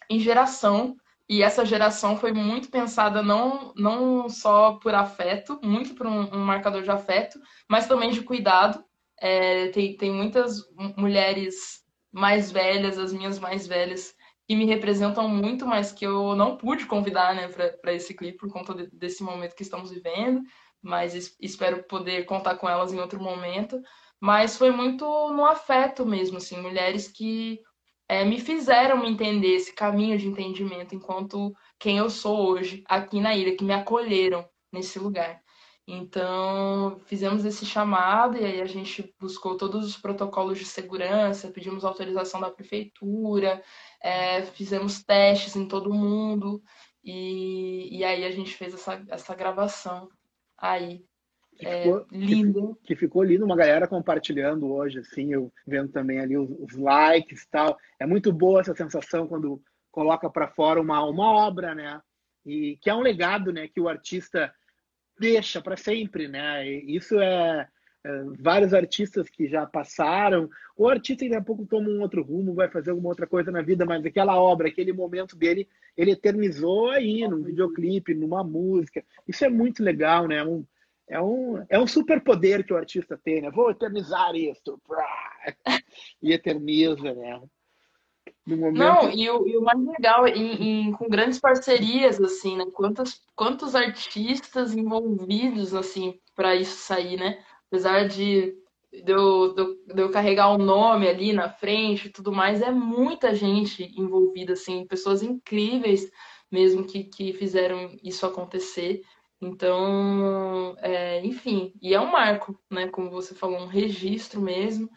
em 0.10 0.20
geração, 0.20 0.96
e 1.30 1.44
essa 1.44 1.66
geração 1.66 2.16
foi 2.16 2.32
muito 2.32 2.70
pensada 2.70 3.22
não, 3.22 3.74
não 3.76 4.30
só 4.30 4.74
por 4.74 4.96
afeto, 4.96 5.60
muito 5.62 5.94
por 5.94 6.08
um, 6.08 6.34
um 6.34 6.40
marcador 6.40 6.84
de 6.84 6.90
afeto, 6.90 7.40
mas 7.70 7.88
também 7.88 8.12
de 8.12 8.22
cuidado. 8.22 8.84
É, 9.20 9.68
tem, 9.70 9.98
tem 9.98 10.12
muitas 10.12 10.62
mulheres 10.96 11.84
mais 12.12 12.52
velhas, 12.52 12.98
as 12.98 13.12
minhas 13.12 13.40
mais 13.40 13.68
velhas, 13.68 14.16
que 14.48 14.56
me 14.56 14.66
representam 14.66 15.28
muito, 15.28 15.66
mas 15.66 15.92
que 15.92 16.06
eu 16.06 16.34
não 16.36 16.56
pude 16.56 16.86
convidar 16.86 17.36
né, 17.36 17.50
para 17.50 17.94
esse 17.94 18.14
clipe 18.14 18.38
por 18.38 18.50
conta 18.50 18.74
de, 18.74 18.88
desse 18.94 19.22
momento 19.22 19.56
que 19.56 19.64
estamos 19.64 19.92
vivendo, 19.92 20.42
mas 20.82 21.36
espero 21.42 21.84
poder 21.84 22.26
contar 22.26 22.56
com 22.56 22.70
elas 22.70 22.94
em 22.94 23.00
outro 23.00 23.22
momento. 23.22 23.82
Mas 24.20 24.58
foi 24.58 24.72
muito 24.72 25.04
no 25.34 25.46
afeto 25.46 26.06
mesmo, 26.06 26.38
assim, 26.38 26.62
mulheres 26.62 27.08
que 27.10 27.60
é, 28.08 28.24
me 28.24 28.40
fizeram 28.40 29.06
entender 29.06 29.56
esse 29.56 29.74
caminho 29.74 30.18
de 30.18 30.28
entendimento 30.28 30.96
enquanto 30.96 31.54
quem 31.78 31.98
eu 31.98 32.10
sou 32.10 32.50
hoje 32.50 32.84
aqui 32.88 33.20
na 33.20 33.36
ilha, 33.36 33.56
que 33.56 33.64
me 33.64 33.74
acolheram 33.74 34.48
nesse 34.72 34.98
lugar. 35.00 35.42
Então, 35.90 37.00
fizemos 37.06 37.46
esse 37.46 37.66
chamado 37.66 38.38
e 38.38 38.44
aí 38.44 38.62
a 38.62 38.66
gente 38.66 39.14
buscou 39.20 39.56
todos 39.56 39.86
os 39.86 39.98
protocolos 39.98 40.60
de 40.60 40.66
segurança, 40.66 41.50
pedimos 41.50 41.86
autorização 41.86 42.42
da 42.42 42.52
prefeitura, 42.52 43.64
é, 44.02 44.42
fizemos 44.44 45.02
testes 45.04 45.56
em 45.56 45.66
todo 45.66 45.94
mundo 45.94 46.62
e, 47.04 48.00
e 48.00 48.04
aí 48.04 48.26
a 48.26 48.32
gente 48.32 48.54
fez 48.54 48.74
essa, 48.74 49.02
essa 49.10 49.34
gravação 49.34 50.10
aí 50.58 51.06
que 51.58 51.66
é, 51.66 51.84
ficou, 51.84 52.06
lindo. 52.12 52.76
Que, 52.84 52.88
que, 52.88 52.96
ficou 52.96 53.24
lindo, 53.24 53.46
uma 53.46 53.56
galera 53.56 53.88
compartilhando 53.88 54.72
hoje, 54.72 55.00
assim, 55.00 55.34
eu 55.34 55.52
vendo 55.66 55.92
também 55.92 56.20
ali 56.20 56.38
os, 56.38 56.50
os 56.60 56.76
likes 56.76 57.44
e 57.44 57.50
tal. 57.50 57.78
É 58.00 58.06
muito 58.06 58.32
boa 58.32 58.62
essa 58.62 58.76
sensação 58.76 59.28
quando 59.28 59.62
coloca 59.92 60.30
para 60.30 60.48
fora 60.48 60.80
uma, 60.80 61.04
uma 61.04 61.32
obra, 61.32 61.74
né? 61.74 62.00
E 62.46 62.78
que 62.82 62.90
é 62.90 62.94
um 62.94 63.02
legado, 63.02 63.52
né? 63.52 63.68
Que 63.68 63.82
o 63.82 63.90
artista 63.90 64.54
deixa 65.20 65.62
para 65.62 65.76
sempre, 65.76 66.28
né? 66.28 66.68
E 66.68 66.96
isso 66.96 67.20
é, 67.20 67.68
é, 68.06 68.24
vários 68.40 68.74
artistas 68.74 69.30
que 69.30 69.48
já 69.48 69.66
passaram. 69.66 70.50
O 70.78 70.88
artista 70.88 71.26
daqui 71.26 71.36
a 71.36 71.42
pouco 71.42 71.66
toma 71.66 71.90
um 71.90 72.02
outro 72.02 72.24
rumo, 72.24 72.54
vai 72.54 72.70
fazer 72.70 72.92
alguma 72.92 73.10
outra 73.10 73.26
coisa 73.26 73.52
na 73.52 73.62
vida, 73.62 73.86
mas 73.86 74.06
aquela 74.06 74.40
obra, 74.40 74.68
aquele 74.68 74.94
momento 74.94 75.36
dele, 75.36 75.68
ele 75.96 76.12
eternizou 76.12 76.92
aí 76.92 77.28
num 77.28 77.42
videoclipe, 77.42 78.14
numa 78.14 78.44
música. 78.44 79.04
Isso 79.28 79.44
é 79.44 79.50
muito 79.50 79.84
legal, 79.84 80.28
né? 80.28 80.44
Um, 80.44 80.64
é 81.10 81.22
um, 81.22 81.66
é 81.70 81.80
um 81.80 81.88
superpoder 81.88 82.66
que 82.66 82.74
o 82.74 82.78
artista 82.78 83.20
tem, 83.22 83.42
né? 83.42 83.50
Vou 83.50 83.72
eternizar 83.72 84.36
isso. 84.36 84.80
E 86.22 86.34
eterniza, 86.34 87.14
né? 87.14 87.42
Momento... 88.46 88.78
Não, 88.78 89.10
e 89.12 89.30
o, 89.30 89.48
e 89.48 89.58
o, 89.58 89.62
mais 89.62 89.80
legal, 89.86 90.28
em, 90.28 90.88
em, 90.88 90.92
com 90.94 91.10
grandes 91.10 91.40
parcerias, 91.40 92.20
assim, 92.22 92.58
né? 92.58 92.66
Quantos, 92.74 93.22
quantos 93.36 93.76
artistas 93.76 94.74
envolvidos, 94.74 95.74
assim, 95.74 96.20
para 96.36 96.56
isso 96.56 96.78
sair, 96.78 97.18
né? 97.18 97.44
Apesar 97.68 98.08
de, 98.08 98.56
de, 98.92 99.12
eu, 99.12 99.54
de, 99.54 100.02
eu 100.02 100.12
carregar 100.12 100.50
o 100.52 100.56
um 100.56 100.66
nome 100.66 101.08
ali 101.10 101.34
na 101.34 101.50
frente 101.50 102.08
e 102.08 102.12
tudo 102.12 102.32
mais, 102.32 102.62
é 102.62 102.72
muita 102.72 103.34
gente 103.34 103.84
envolvida, 104.00 104.54
assim, 104.54 104.88
pessoas 104.88 105.22
incríveis 105.22 106.10
mesmo 106.52 106.86
que, 106.86 107.04
que 107.04 107.34
fizeram 107.34 107.96
isso 108.04 108.26
acontecer. 108.26 109.02
Então, 109.42 110.76
é, 110.80 111.24
enfim, 111.26 111.74
e 111.82 111.94
é 111.94 112.00
um 112.00 112.12
marco, 112.12 112.60
né? 112.72 112.88
Como 112.88 113.12
você 113.12 113.36
falou, 113.36 113.60
um 113.60 113.68
registro 113.68 114.42
mesmo. 114.42 114.90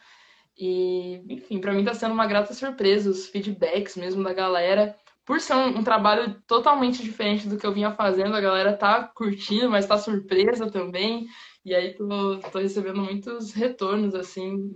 E, 0.57 1.23
enfim, 1.29 1.61
para 1.61 1.73
mim 1.73 1.81
está 1.81 1.95
sendo 1.95 2.13
uma 2.13 2.27
grata 2.27 2.53
surpresa 2.53 3.11
os 3.11 3.27
feedbacks 3.27 3.97
mesmo 3.97 4.23
da 4.23 4.33
galera. 4.33 4.97
Por 5.25 5.41
ser 5.41 5.55
um, 5.55 5.79
um, 5.79 5.85
trabalho 5.85 6.43
totalmente 6.47 7.03
diferente 7.03 7.49
do 7.49 7.57
que 7.57 7.67
eu 7.67 7.73
vinha 7.73 7.93
fazendo, 7.93 8.35
a 8.35 8.41
galera 8.41 8.77
tá 8.77 9.05
curtindo, 9.05 9.71
mas 9.71 9.87
tá 9.87 9.97
surpresa 9.97 10.71
também. 10.71 11.27
E 11.65 11.75
aí 11.75 11.95
tô, 11.95 12.39
tô 12.39 12.59
recebendo 12.59 13.01
muitos 13.01 13.53
retornos, 13.53 14.15
assim, 14.15 14.71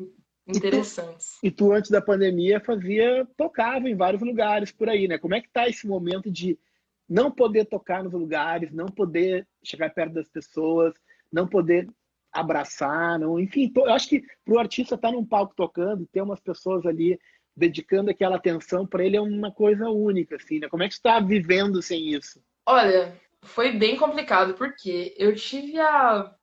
interessantes. 0.46 1.38
E 1.42 1.50
tu, 1.50 1.64
e 1.64 1.68
tu, 1.68 1.72
antes 1.72 1.90
da 1.90 2.00
pandemia, 2.00 2.60
fazia, 2.60 3.26
tocava 3.36 3.88
em 3.88 3.96
vários 3.96 4.22
lugares 4.22 4.70
por 4.70 4.88
aí, 4.88 5.08
né? 5.08 5.18
Como 5.18 5.34
é 5.34 5.40
que 5.40 5.50
tá 5.50 5.66
esse 5.68 5.86
momento 5.86 6.30
de 6.30 6.58
não 7.08 7.30
poder 7.30 7.66
tocar 7.66 8.02
nos 8.02 8.12
lugares, 8.12 8.72
não 8.72 8.86
poder 8.86 9.46
chegar 9.62 9.90
perto 9.90 10.14
das 10.14 10.28
pessoas, 10.28 10.94
não 11.32 11.46
poder 11.46 11.88
abraçar, 12.32 13.18
não, 13.18 13.38
enfim, 13.38 13.72
eu 13.76 13.92
acho 13.92 14.08
que 14.08 14.22
para 14.44 14.54
o 14.54 14.58
artista 14.58 14.96
estar 14.96 15.08
tá 15.08 15.14
num 15.14 15.24
palco 15.24 15.54
tocando, 15.54 16.08
ter 16.12 16.20
umas 16.20 16.40
pessoas 16.40 16.84
ali 16.84 17.18
dedicando 17.56 18.10
aquela 18.10 18.36
atenção 18.36 18.84
para 18.84 19.04
ele 19.04 19.16
é 19.16 19.20
uma 19.20 19.52
coisa 19.52 19.88
única, 19.88 20.36
assim, 20.36 20.58
né? 20.58 20.68
Como 20.68 20.82
é 20.82 20.88
que 20.88 20.94
está 20.94 21.20
vivendo 21.20 21.80
sem 21.80 22.12
isso? 22.12 22.42
Olha, 22.66 23.16
foi 23.44 23.72
bem 23.72 23.96
complicado 23.96 24.54
porque 24.54 25.14
eu 25.16 25.34
tive 25.34 25.78
a 25.78 26.34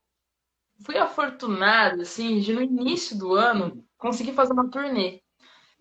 fui 0.85 0.97
afortunada 0.97 2.01
assim 2.01 2.39
de 2.39 2.53
no 2.53 2.61
início 2.61 3.17
do 3.17 3.35
ano 3.35 3.85
conseguir 3.97 4.33
fazer 4.33 4.53
uma 4.53 4.69
turnê. 4.69 5.20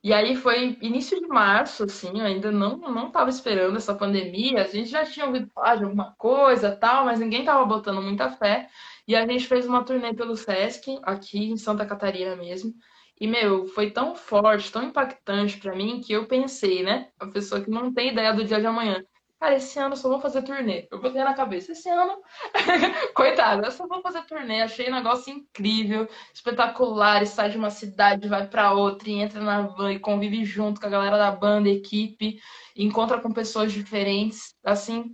E 0.02 0.12
aí 0.14 0.34
foi 0.34 0.78
início 0.80 1.20
de 1.20 1.26
março, 1.28 1.84
assim, 1.84 2.18
eu 2.20 2.24
ainda 2.24 2.50
não 2.50 2.78
não 2.78 3.08
estava 3.08 3.28
esperando 3.28 3.76
essa 3.76 3.94
pandemia. 3.94 4.62
A 4.62 4.66
gente 4.66 4.88
já 4.90 5.04
tinha 5.04 5.26
ouvido 5.26 5.50
falar 5.54 5.76
de 5.76 5.84
alguma 5.84 6.14
coisa, 6.16 6.74
tal, 6.74 7.04
mas 7.04 7.20
ninguém 7.20 7.40
estava 7.40 7.64
botando 7.66 8.00
muita 8.02 8.30
fé. 8.30 8.68
E 9.06 9.14
a 9.14 9.26
gente 9.26 9.46
fez 9.46 9.66
uma 9.66 9.84
turnê 9.84 10.14
pelo 10.14 10.36
Sesc, 10.36 10.98
aqui 11.02 11.38
em 11.50 11.56
Santa 11.56 11.84
Catarina 11.86 12.34
mesmo. 12.36 12.72
E, 13.20 13.26
meu, 13.26 13.66
foi 13.66 13.90
tão 13.90 14.14
forte, 14.16 14.72
tão 14.72 14.82
impactante 14.84 15.58
para 15.58 15.74
mim, 15.76 16.00
que 16.00 16.12
eu 16.14 16.26
pensei, 16.26 16.82
né? 16.82 17.10
A 17.18 17.26
pessoa 17.26 17.60
que 17.62 17.70
não 17.70 17.92
tem 17.92 18.10
ideia 18.12 18.32
do 18.32 18.44
dia 18.44 18.58
de 18.60 18.66
amanhã. 18.66 19.04
Cara, 19.40 19.56
esse 19.56 19.78
ano 19.78 19.96
só 19.96 20.08
vou 20.08 20.20
fazer 20.20 20.42
turnê. 20.42 20.86
Eu 20.90 21.00
botei 21.00 21.24
na 21.24 21.34
cabeça, 21.34 21.72
esse 21.72 21.88
ano, 21.88 22.20
coitado, 23.14 23.64
eu 23.64 23.72
só 23.72 23.86
vou 23.88 24.02
fazer 24.02 24.22
turnê. 24.26 24.60
Achei 24.62 24.88
um 24.90 24.94
negócio 24.94 25.32
incrível, 25.32 26.06
espetacular. 26.34 27.26
Sai 27.26 27.50
de 27.50 27.56
uma 27.56 27.70
cidade, 27.70 28.28
vai 28.28 28.46
para 28.46 28.72
outra, 28.72 29.08
e 29.08 29.14
entra 29.14 29.40
na 29.40 29.62
van 29.62 29.92
e 29.92 29.98
convive 29.98 30.44
junto 30.44 30.80
com 30.80 30.86
a 30.86 30.90
galera 30.90 31.16
da 31.16 31.30
banda, 31.32 31.68
equipe, 31.70 32.38
encontra 32.76 33.20
com 33.20 33.32
pessoas 33.32 33.72
diferentes. 33.72 34.54
Assim, 34.64 35.06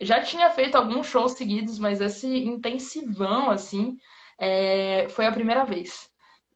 já 0.00 0.22
tinha 0.22 0.50
feito 0.50 0.76
alguns 0.76 1.06
shows 1.06 1.32
seguidos, 1.32 1.78
mas 1.78 2.00
esse 2.00 2.26
intensivão, 2.26 3.50
assim, 3.50 3.96
é... 4.38 5.08
foi 5.10 5.26
a 5.26 5.32
primeira 5.32 5.64
vez. 5.64 6.10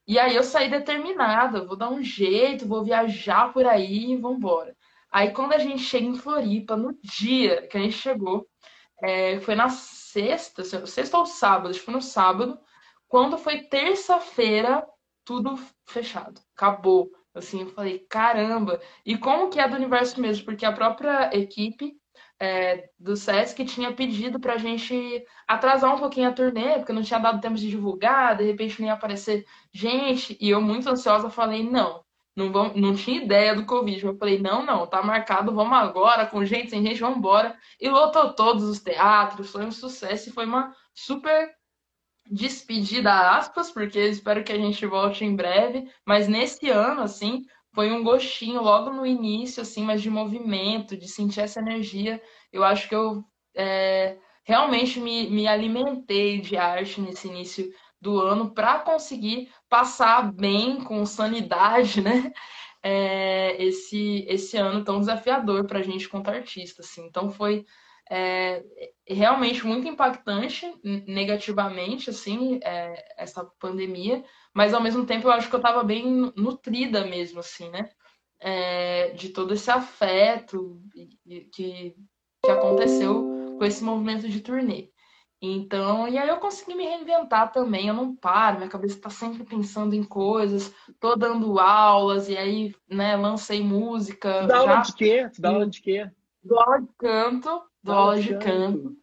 E 0.07 0.19
aí 0.19 0.35
eu 0.35 0.43
saí 0.43 0.71
determinada, 0.71 1.67
vou 1.67 1.77
dar 1.77 1.91
um 1.91 2.03
jeito, 2.03 2.67
vou 2.67 2.83
viajar 2.85 3.53
por 3.53 3.67
aí 3.67 4.13
e 4.13 4.17
vambora. 4.17 4.75
Aí 5.11 5.31
quando 5.33 5.53
a 5.55 5.59
gente 5.59 5.83
chega 5.83 6.07
em 6.07 6.17
Floripa, 6.17 6.77
no 6.77 6.99
dia 7.03 7.67
que 7.67 7.77
a 7.77 7.81
gente 7.81 7.97
chegou, 7.97 8.47
é, 9.03 9.41
foi 9.41 9.55
na 9.55 9.69
sexta, 9.69 10.65
sexta 10.65 11.19
ou 11.19 11.27
sábado, 11.27 11.71
acho 11.71 11.81
que 11.81 11.85
foi 11.85 11.95
no 11.95 12.03
sábado, 12.03 12.59
quando 13.07 13.39
foi 13.39 13.63
terça-feira, 13.63 14.87
tudo 15.25 15.59
fechado, 15.87 16.41
acabou. 16.57 17.11
Assim, 17.35 17.61
eu 17.61 17.69
falei, 17.69 18.01
caramba! 18.09 18.81
E 19.05 19.17
como 19.17 19.49
que 19.49 19.61
é 19.61 19.69
do 19.69 19.77
universo 19.77 20.21
mesmo? 20.21 20.45
Porque 20.45 20.67
a 20.67 20.73
própria 20.73 21.31
equipe 21.37 21.97
é, 22.41 22.91
do 22.99 23.17
Sesc 23.17 23.65
tinha 23.65 23.93
pedido 23.93 24.41
para 24.41 24.55
a 24.55 24.59
gente 24.59 25.25
atrasar 25.47 25.95
um 25.95 25.99
pouquinho 25.99 26.29
a 26.29 26.33
turnê, 26.33 26.75
porque 26.79 26.93
não 26.93 27.03
tinha 27.03 27.19
dado 27.19 27.41
tempo 27.41 27.57
de 27.57 27.69
divulgar, 27.69 28.37
de 28.37 28.45
repente 28.45 28.81
nem 28.81 28.89
ia 28.89 28.95
aparecer 28.95 29.45
gente, 29.73 30.37
e 30.41 30.51
eu 30.51 30.61
muito 30.61 30.89
ansiosa 30.89 31.31
falei, 31.31 31.63
não, 31.63 32.05
não, 32.39 32.53
vamos, 32.53 32.81
não 32.81 32.95
tinha 32.95 33.21
ideia 33.21 33.53
do 33.53 33.67
Covid. 33.67 34.07
Eu 34.07 34.17
falei, 34.17 34.39
não, 34.39 34.65
não, 34.65 34.87
tá 34.87 35.03
marcado, 35.03 35.53
vamos 35.53 35.77
agora, 35.77 36.25
com 36.25 36.45
gente, 36.45 36.71
sem 36.71 36.83
gente, 36.87 37.01
vamos 37.01 37.19
embora. 37.19 37.59
E 37.81 37.89
lotou 37.89 38.33
todos 38.33 38.63
os 38.63 38.81
teatros, 38.81 39.51
foi 39.51 39.65
um 39.65 39.73
sucesso 39.73 40.29
e 40.29 40.33
foi 40.33 40.47
uma 40.47 40.73
super 40.95 41.51
despedida, 42.31 43.37
aspas, 43.37 43.73
porque 43.73 43.99
espero 43.99 44.45
que 44.45 44.53
a 44.53 44.57
gente 44.57 44.87
volte 44.87 45.25
em 45.25 45.35
breve. 45.35 45.91
Mas 46.07 46.29
nesse 46.29 46.71
ano, 46.71 47.03
assim, 47.03 47.45
foi 47.75 47.91
um 47.91 48.05
gostinho 48.05 48.63
logo 48.63 48.91
no 48.91 49.05
início, 49.05 49.61
assim, 49.61 49.83
mas 49.83 50.01
de 50.01 50.09
movimento, 50.09 50.97
de 50.97 51.09
sentir 51.09 51.41
essa 51.41 51.59
energia. 51.59 52.23
Eu 52.53 52.63
acho 52.63 52.89
que 52.89 52.95
eu 52.95 53.25
é, 53.57 54.17
realmente 54.45 55.01
me, 55.01 55.29
me 55.29 55.49
alimentei 55.49 56.41
de 56.41 56.57
arte 56.57 57.01
nesse 57.01 57.27
início 57.27 57.69
do 58.01 58.21
ano 58.21 58.51
para 58.51 58.79
conseguir 58.81 59.51
passar 59.69 60.33
bem, 60.33 60.83
com 60.83 61.05
sanidade, 61.05 62.01
né? 62.01 62.33
É, 62.83 63.61
esse, 63.63 64.25
esse 64.29 64.57
ano 64.57 64.85
tão 64.85 65.01
desafiador 65.01 65.67
para 65.67 65.81
a 65.81 65.83
gente 65.83 66.09
quanto 66.09 66.31
artista. 66.31 66.83
Assim. 66.83 67.05
Então 67.07 67.31
foi 67.31 67.67
é, 68.11 68.65
realmente 69.07 69.67
muito 69.67 69.87
impactante 69.87 70.65
negativamente 70.83 72.09
assim 72.09 72.59
é, 72.63 73.05
essa 73.19 73.45
pandemia, 73.59 74.25
mas 74.55 74.73
ao 74.73 74.81
mesmo 74.81 75.05
tempo 75.05 75.27
eu 75.27 75.33
acho 75.33 75.49
que 75.49 75.55
eu 75.55 75.59
estava 75.61 75.83
bem 75.83 76.33
nutrida 76.37 77.05
mesmo 77.05 77.41
assim, 77.41 77.69
né? 77.71 77.91
É, 78.41 79.11
de 79.11 79.31
todo 79.31 79.53
esse 79.53 79.71
afeto 79.71 80.81
que, 81.53 81.95
que 82.43 82.51
aconteceu 82.51 83.57
com 83.59 83.65
esse 83.65 83.83
movimento 83.83 84.29
de 84.29 84.41
turnê. 84.41 84.91
Então, 85.41 86.09
e 86.09 86.19
aí 86.19 86.29
eu 86.29 86.39
consegui 86.39 86.75
me 86.75 86.85
reinventar 86.85 87.53
também, 87.53 87.87
eu 87.87 87.95
não 87.95 88.15
paro, 88.15 88.57
minha 88.57 88.69
cabeça 88.69 88.97
está 88.97 89.09
sempre 89.09 89.45
pensando 89.45 89.95
em 89.95 90.03
coisas, 90.03 90.75
tô 90.99 91.15
dando 91.15 91.61
aulas, 91.61 92.29
e 92.29 92.37
aí, 92.37 92.75
né, 92.91 93.15
lancei 93.17 93.63
música. 93.63 94.47
Dá 94.49 94.59
aula 94.59 94.81
de 94.81 94.95
quê? 94.95 95.31
Dá 95.39 95.51
aula 95.51 95.67
de 95.69 95.81
quê? 95.81 96.11
Dou 96.43 96.59
aula 96.59 96.81
de 96.81 96.89
canto, 96.99 97.63
dou 97.83 97.95
aula 97.95 98.21
de 98.21 98.37
canto. 98.39 98.97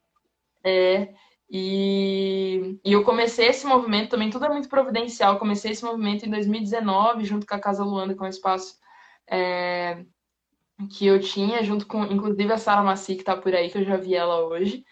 É, 0.62 1.14
e, 1.50 2.80
e 2.84 2.92
eu 2.92 3.04
comecei 3.06 3.48
esse 3.48 3.66
movimento 3.66 4.10
também, 4.10 4.30
tudo 4.30 4.46
é 4.46 4.50
muito 4.50 4.68
providencial, 4.68 5.40
comecei 5.40 5.72
esse 5.72 5.86
movimento 5.86 6.26
em 6.26 6.30
2019, 6.30 7.24
junto 7.24 7.48
com 7.48 7.56
a 7.56 7.60
Casa 7.60 7.84
Luanda, 7.84 8.14
com 8.14 8.26
é 8.26 8.28
um 8.28 8.30
espaço 8.30 8.78
é, 9.30 10.04
que 10.92 11.06
eu 11.06 11.18
tinha, 11.20 11.64
junto 11.64 11.88
com, 11.88 12.04
inclusive, 12.04 12.52
a 12.52 12.58
Sara 12.58 12.84
Maci, 12.84 13.16
que 13.16 13.22
está 13.22 13.38
por 13.38 13.56
aí, 13.56 13.70
que 13.70 13.78
eu 13.78 13.86
já 13.86 13.96
vi 13.96 14.16
ela 14.16 14.46
hoje. 14.46 14.84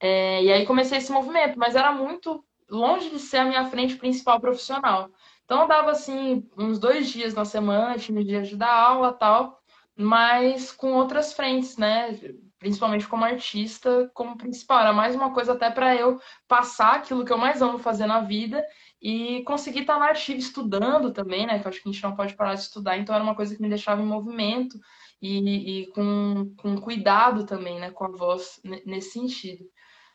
É, 0.00 0.42
e 0.42 0.52
aí 0.52 0.66
comecei 0.66 0.98
esse 0.98 1.12
movimento, 1.12 1.58
mas 1.58 1.76
era 1.76 1.92
muito 1.92 2.44
longe 2.70 3.10
de 3.10 3.18
ser 3.18 3.38
a 3.38 3.44
minha 3.44 3.64
frente 3.66 3.96
principal 3.96 4.40
profissional. 4.40 5.10
Então 5.44 5.66
dava 5.66 5.90
assim 5.90 6.48
uns 6.56 6.78
dois 6.78 7.10
dias 7.10 7.34
na 7.34 7.44
semana, 7.44 7.98
tinha 7.98 8.24
dia 8.24 8.42
de 8.42 8.56
dar 8.56 8.72
aula 8.72 9.12
tal, 9.12 9.60
mas 9.96 10.72
com 10.72 10.92
outras 10.94 11.32
frentes, 11.32 11.76
né? 11.76 12.18
Principalmente 12.58 13.06
como 13.08 13.24
artista, 13.24 14.10
como 14.14 14.36
principal. 14.36 14.80
Era 14.80 14.92
mais 14.92 15.14
uma 15.14 15.32
coisa 15.34 15.52
até 15.52 15.70
para 15.70 15.94
eu 15.96 16.20
passar 16.48 16.96
aquilo 16.96 17.24
que 17.24 17.32
eu 17.32 17.38
mais 17.38 17.60
amo 17.60 17.78
fazer 17.78 18.06
na 18.06 18.20
vida 18.20 18.64
e 19.02 19.42
conseguir 19.44 19.80
estar 19.80 19.98
na 19.98 20.10
ativa 20.10 20.38
estudando 20.38 21.12
também, 21.12 21.46
né? 21.46 21.58
Que 21.58 21.66
eu 21.66 21.70
acho 21.70 21.82
que 21.82 21.88
a 21.88 21.92
gente 21.92 22.02
não 22.02 22.14
pode 22.16 22.34
parar 22.34 22.54
de 22.54 22.60
estudar, 22.60 22.96
então 22.98 23.14
era 23.14 23.24
uma 23.24 23.34
coisa 23.34 23.54
que 23.54 23.62
me 23.62 23.68
deixava 23.68 24.00
em 24.00 24.06
movimento 24.06 24.78
e, 25.20 25.82
e 25.82 25.86
com, 25.88 26.54
com 26.56 26.80
cuidado 26.80 27.44
também, 27.44 27.78
né? 27.80 27.90
Com 27.90 28.04
a 28.04 28.10
voz 28.10 28.60
nesse 28.86 29.12
sentido. 29.12 29.64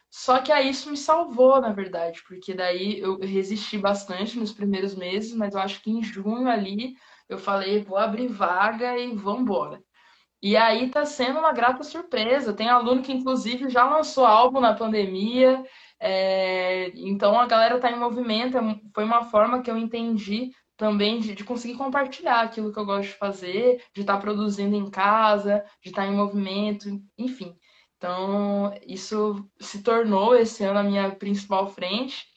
Só 0.10 0.40
que 0.40 0.52
aí 0.52 0.70
isso 0.70 0.90
me 0.90 0.98
salvou, 0.98 1.60
na 1.60 1.74
verdade, 1.74 2.24
porque 2.28 2.54
daí 2.54 3.00
eu 3.00 3.20
resisti 3.20 3.78
bastante 3.78 4.40
nos 4.40 4.54
primeiros 4.54 4.96
meses, 4.96 5.34
mas 5.34 5.54
eu 5.54 5.60
acho 5.62 5.82
que 5.82 5.92
em 5.92 6.02
junho 6.02 6.48
ali 6.48 6.96
eu 7.28 7.38
falei, 7.38 7.84
vou 7.84 7.98
abrir 7.98 8.28
vaga 8.28 8.98
e 8.98 9.14
vamos 9.16 9.42
embora. 9.42 9.84
E 10.42 10.56
aí 10.56 10.90
tá 10.92 11.06
sendo 11.06 11.40
uma 11.40 11.52
grata 11.52 11.84
surpresa. 11.84 12.54
Tem 12.54 12.70
aluno 12.70 13.02
que, 13.02 13.12
inclusive, 13.12 13.70
já 13.70 13.84
lançou 13.90 14.26
álbum 14.26 14.60
na 14.60 14.76
pandemia. 14.76 15.64
É... 16.00 16.92
Então 16.96 17.40
a 17.40 17.48
galera 17.48 17.80
tá 17.80 17.92
em 17.92 17.98
movimento. 18.00 18.58
É 18.58 18.62
foi 18.94 19.04
uma 19.04 19.24
forma 19.24 19.62
que 19.62 19.72
eu 19.72 19.78
entendi 19.78 20.52
também 20.78 21.20
de, 21.20 21.34
de, 21.34 21.44
conseguir 21.44 21.76
compartilhar 21.76 22.42
aquilo 22.42 22.72
que 22.72 22.78
eu 22.78 22.86
gosto 22.86 23.10
de 23.10 23.18
fazer, 23.18 23.82
de 23.94 24.02
estar 24.02 24.16
tá 24.16 24.20
produzindo 24.20 24.76
em 24.76 24.90
casa, 24.90 25.64
de 25.82 25.90
estar 25.90 26.04
tá 26.04 26.08
em 26.08 26.16
movimento, 26.16 26.90
enfim. 27.18 27.56
Então, 28.06 28.72
isso 28.86 29.44
se 29.60 29.82
tornou 29.82 30.36
esse 30.36 30.64
ano 30.64 30.78
a 30.78 30.84
minha 30.84 31.10
principal 31.10 31.68
frente. 31.68 32.28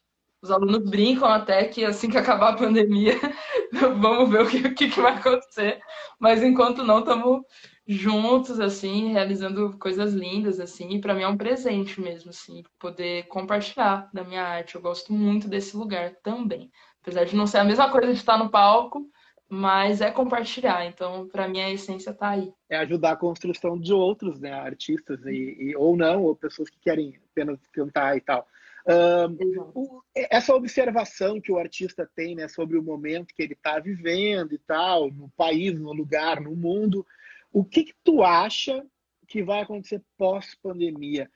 Os 0.41 0.51
alunos 0.51 0.89
brincam 0.89 1.29
até 1.29 1.63
que 1.67 1.85
assim 1.85 2.09
que 2.09 2.17
acabar 2.17 2.55
a 2.55 2.57
pandemia, 2.57 3.13
vamos 4.01 4.31
ver 4.31 4.41
o 4.41 4.49
que, 4.49 4.67
o 4.67 4.75
que 4.75 4.87
vai 4.99 5.13
acontecer. 5.13 5.79
Mas 6.19 6.43
enquanto 6.43 6.83
não, 6.83 7.01
estamos 7.01 7.43
juntos, 7.87 8.59
assim, 8.61 9.13
realizando 9.13 9.77
coisas 9.79 10.15
lindas, 10.15 10.59
assim. 10.59 10.89
E 10.89 11.01
para 11.03 11.13
mim 11.13 11.23
é 11.25 11.29
um 11.29 11.37
presente 11.37 12.01
mesmo, 12.01 12.31
assim, 12.31 12.63
poder 12.79 13.25
compartilhar 13.25 14.09
da 14.11 14.25
minha 14.25 14.45
arte. 14.45 14.75
Eu 14.75 14.81
gosto 14.81 15.13
muito 15.13 15.49
desse 15.49 15.77
lugar 15.77 16.15
também. 16.23 16.71
Apesar 17.03 17.25
de 17.25 17.37
não 17.37 17.47
ser 17.47 17.59
a 17.59 17.65
mesma 17.65 17.91
coisa 17.91 18.07
de 18.11 18.19
estar 18.19 18.39
no 18.39 18.49
palco, 18.49 19.07
mas 19.49 20.01
é 20.01 20.11
compartilhar. 20.11 20.85
Então, 20.87 21.27
para 21.27 21.49
mim, 21.49 21.61
a 21.61 21.71
essência 21.71 22.11
está 22.11 22.31
aí. 22.31 22.53
É 22.69 22.77
ajudar 22.79 23.13
a 23.13 23.17
construção 23.17 23.79
de 23.79 23.93
outros, 23.93 24.39
né, 24.39 24.53
artistas 24.53 25.25
e, 25.25 25.57
e, 25.59 25.77
ou 25.77 25.97
não, 25.97 26.25
ou 26.25 26.37
pessoas 26.37 26.69
que 26.69 26.79
querem 26.79 27.19
apenas 27.31 27.59
cantar 27.73 28.17
e 28.17 28.21
tal. 28.21 28.47
Um, 28.87 30.01
essa 30.15 30.55
observação 30.55 31.41
que 31.41 31.53
o 31.53 31.59
artista 31.59 32.09
tem, 32.15 32.35
né, 32.35 32.49
sobre 32.49 32.77
o 32.77 32.83
momento 32.83 33.35
que 33.35 33.43
ele 33.43 33.55
está 33.55 33.79
vivendo 33.79 34.55
e 34.55 34.59
tal, 34.59 35.11
no 35.11 35.31
país, 35.31 35.79
no 35.79 35.93
lugar, 35.93 36.41
no 36.41 36.55
mundo, 36.55 37.07
o 37.53 37.65
que, 37.65 37.85
que 37.85 37.95
tu 38.05 38.23
acha 38.23 38.85
que 39.27 39.43
vai 39.43 39.61
acontecer 39.61 40.03
pós-pandemia? 40.17 41.31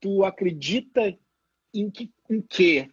Tu 0.00 0.24
acredita 0.24 1.16
em 1.74 1.90
que, 1.90 2.10
em 2.28 2.40
que 2.40 2.88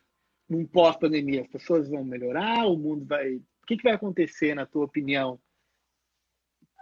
num 0.50 0.66
pós-pandemia? 0.66 1.42
As 1.42 1.48
pessoas 1.48 1.90
vão 1.90 2.04
melhorar, 2.04 2.66
o 2.66 2.78
mundo 2.78 3.06
vai 3.06 3.36
o 3.36 3.44
que, 3.68 3.78
que 3.78 3.84
vai 3.84 3.94
acontecer, 3.94 4.56
na 4.56 4.66
tua 4.66 4.86
opinião? 4.86 5.40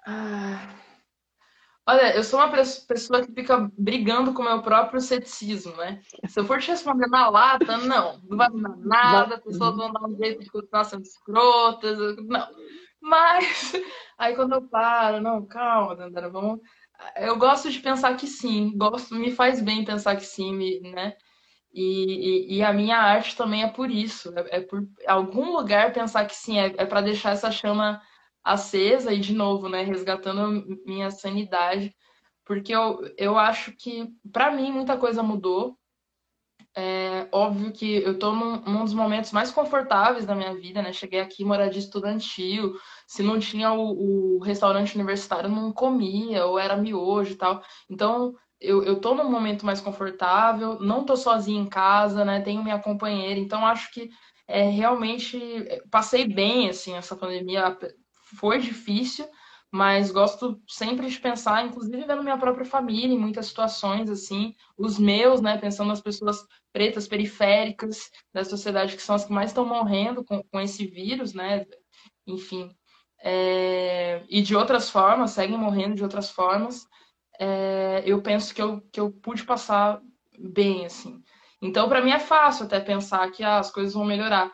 Ah, 0.06 0.76
olha, 1.88 2.16
eu 2.16 2.24
sou 2.24 2.40
uma 2.40 2.52
pessoa 2.52 3.26
que 3.26 3.34
fica 3.34 3.72
brigando 3.76 4.34
com 4.34 4.44
o 4.44 4.46
meu 4.46 4.62
próprio 4.62 5.02
ceticismo, 5.02 5.76
né? 5.78 6.00
Se 6.28 6.40
eu 6.40 6.46
for 6.46 6.60
te 6.60 6.70
responder 6.70 7.08
na 7.08 7.28
lata, 7.28 7.78
não, 7.80 8.20
não 8.20 8.38
vai 8.38 8.50
mudar 8.50 8.78
nada, 8.78 9.36
as 9.36 9.44
pessoas 9.44 9.76
vão 9.76 9.92
dar 9.92 10.08
um 10.08 10.16
jeito 10.16 10.44
de 10.44 10.52
continuar 10.52 10.84
sendo 10.84 11.02
escrotas, 11.02 11.98
não. 12.18 12.48
Mas 13.02 13.74
aí 14.16 14.36
quando 14.36 14.54
eu 14.54 14.62
paro, 14.62 15.20
não, 15.20 15.44
calma, 15.46 15.96
Dandara, 15.96 16.30
vamos. 16.30 16.60
Eu 17.18 17.36
gosto 17.38 17.70
de 17.70 17.80
pensar 17.80 18.16
que 18.16 18.28
sim, 18.28 18.78
gosto, 18.78 19.16
me 19.16 19.32
faz 19.32 19.60
bem 19.60 19.84
pensar 19.84 20.16
que 20.16 20.26
sim, 20.26 20.54
me, 20.54 20.80
né? 20.82 21.18
E, 21.76 22.54
e, 22.54 22.58
e, 22.58 22.64
a 22.64 22.72
minha 22.72 22.98
arte 22.98 23.36
também 23.36 23.62
é 23.62 23.68
por 23.68 23.92
isso. 23.92 24.34
É, 24.38 24.60
é 24.60 24.62
por 24.62 24.88
algum 25.06 25.52
lugar 25.52 25.92
pensar 25.92 26.26
que 26.26 26.34
sim, 26.34 26.58
é, 26.58 26.68
é 26.78 26.86
para 26.86 27.02
deixar 27.02 27.32
essa 27.32 27.52
chama 27.52 28.02
acesa 28.42 29.12
e, 29.12 29.20
de 29.20 29.34
novo, 29.34 29.68
né, 29.68 29.84
resgatando 29.84 30.66
minha 30.86 31.12
sanidade. 31.12 31.94
Porque 32.46 32.74
eu, 32.74 33.02
eu 33.18 33.38
acho 33.38 33.74
que, 33.74 34.08
para 34.32 34.52
mim, 34.52 34.72
muita 34.72 34.98
coisa 34.98 35.22
mudou. 35.22 35.78
É 36.78 37.28
óbvio 37.32 37.72
que 37.74 37.98
eu 38.04 38.14
estou 38.14 38.34
num, 38.34 38.62
num, 38.62 38.84
dos 38.84 38.94
momentos 38.94 39.32
mais 39.32 39.52
confortáveis 39.52 40.26
da 40.26 40.36
minha 40.36 40.54
vida, 40.54 40.82
né? 40.82 40.94
Cheguei 40.94 41.20
aqui 41.20 41.44
moradia 41.44 41.80
estudantil, 41.80 42.74
se 43.08 43.24
não 43.24 43.40
tinha 43.40 43.72
o, 43.74 44.38
o 44.38 44.40
restaurante 44.40 44.96
universitário, 44.96 45.50
não 45.50 45.72
comia, 45.72 46.46
ou 46.46 46.60
era 46.60 46.76
miojo 46.78 47.34
e 47.34 47.36
tal. 47.36 47.62
Então, 47.90 48.36
eu, 48.66 48.84
eu 48.84 49.00
tô 49.00 49.14
num 49.14 49.30
momento 49.30 49.66
mais 49.66 49.82
confortável, 49.82 50.80
não 50.80 51.06
tô 51.06 51.16
sozinha 51.16 51.62
em 51.62 51.68
casa, 51.68 52.26
né? 52.26 52.42
Tenho 52.42 52.64
minha 52.64 52.80
companheira, 52.80 53.40
então 53.40 53.66
acho 53.66 53.92
que 53.92 54.10
é, 54.48 54.70
realmente 54.70 55.40
passei 55.90 56.28
bem, 56.28 56.70
assim, 56.70 56.94
essa 56.96 57.16
pandemia 57.16 57.78
foi 58.38 58.60
difícil, 58.60 59.28
mas 59.72 60.12
gosto 60.12 60.62
sempre 60.68 61.10
de 61.10 61.20
pensar, 61.20 61.66
inclusive 61.66 62.06
vendo 62.06 62.24
minha 62.24 62.38
própria 62.38 62.66
família 62.66 63.14
em 63.14 63.20
muitas 63.20 63.48
situações, 63.48 64.10
assim, 64.10 64.56
os 64.78 64.98
meus, 64.98 65.42
né, 65.42 65.58
pensando 65.58 65.88
nas 65.88 66.02
pessoas 66.02 66.46
pretas 66.72 67.08
periféricas 67.08 68.10
da 68.34 68.44
sociedade, 68.44 68.96
que 68.96 69.02
são 69.02 69.16
as 69.16 69.26
que 69.26 69.34
mais 69.34 69.50
estão 69.50 69.66
morrendo 69.66 70.24
com, 70.24 70.42
com 70.44 70.60
esse 70.60 70.86
vírus, 70.86 71.34
né, 71.34 71.66
enfim, 72.28 72.70
é, 73.22 74.24
e 74.30 74.42
de 74.42 74.56
outras 74.56 74.90
formas, 74.90 75.32
seguem 75.32 75.58
morrendo 75.58 75.96
de 75.96 76.04
outras 76.04 76.30
formas, 76.30 76.88
é, 77.40 78.04
eu 78.06 78.22
penso 78.22 78.54
que 78.54 78.62
eu, 78.62 78.82
que 78.92 79.00
eu 79.00 79.12
pude 79.12 79.44
passar 79.44 80.02
bem, 80.38 80.86
assim. 80.86 81.24
Então, 81.62 81.90
para 81.90 82.02
mim 82.02 82.12
é 82.12 82.20
fácil 82.20 82.66
até 82.66 82.80
pensar 82.80 83.30
que 83.32 83.44
ah, 83.44 83.60
as 83.60 83.72
coisas 83.72 83.94
vão 83.94 84.06
melhorar, 84.06 84.52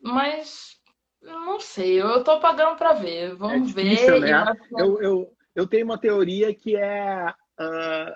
mas 0.00 0.76
não 1.22 1.60
sei, 1.60 2.00
eu 2.00 2.24
tô 2.24 2.40
pagando 2.40 2.76
para 2.76 2.92
ver. 2.92 3.34
Vamos 3.36 3.76
é 3.76 3.82
difícil, 3.82 4.20
ver. 4.20 4.32
Né? 4.32 4.52
Eu, 4.76 5.00
eu, 5.00 5.36
eu 5.54 5.66
tenho 5.66 5.84
uma 5.84 5.98
teoria 5.98 6.54
que 6.54 6.76
é 6.76 7.30
uh, 7.30 8.14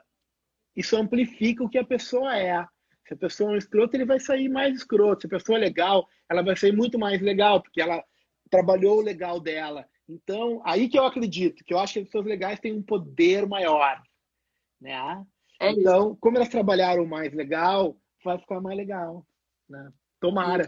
isso 0.74 0.96
amplifica 0.96 1.64
o 1.64 1.68
que 1.68 1.78
a 1.78 1.84
pessoa 1.84 2.36
é. 2.36 2.66
Se 3.06 3.14
a 3.14 3.16
pessoa 3.16 3.50
é 3.50 3.54
um 3.54 3.56
escroto, 3.56 3.96
ele 3.96 4.04
vai 4.04 4.18
sair 4.18 4.48
mais 4.48 4.76
escroto. 4.76 5.22
Se 5.22 5.26
a 5.28 5.38
pessoa 5.38 5.56
é 5.56 5.60
legal, 5.60 6.08
ela 6.28 6.42
vai 6.42 6.56
sair 6.56 6.72
muito 6.72 6.98
mais 6.98 7.22
legal, 7.22 7.62
porque 7.62 7.80
ela 7.80 8.02
trabalhou 8.50 8.98
o 8.98 9.02
legal 9.02 9.40
dela. 9.40 9.86
Então, 10.08 10.62
aí 10.64 10.88
que 10.88 10.98
eu 10.98 11.04
acredito, 11.04 11.64
que 11.64 11.74
eu 11.74 11.78
acho 11.78 11.94
que 11.94 11.98
as 12.00 12.04
pessoas 12.06 12.26
legais 12.26 12.60
têm 12.60 12.72
um 12.72 12.82
poder 12.82 13.46
maior. 13.46 14.00
Né? 14.80 15.26
É 15.60 15.70
então, 15.72 16.08
isso. 16.10 16.16
como 16.20 16.36
elas 16.36 16.48
trabalharam 16.48 17.06
mais 17.06 17.32
legal, 17.32 17.96
vai 18.24 18.38
ficar 18.38 18.60
mais 18.60 18.76
legal. 18.76 19.26
Né? 19.68 19.90
Tomara. 20.20 20.66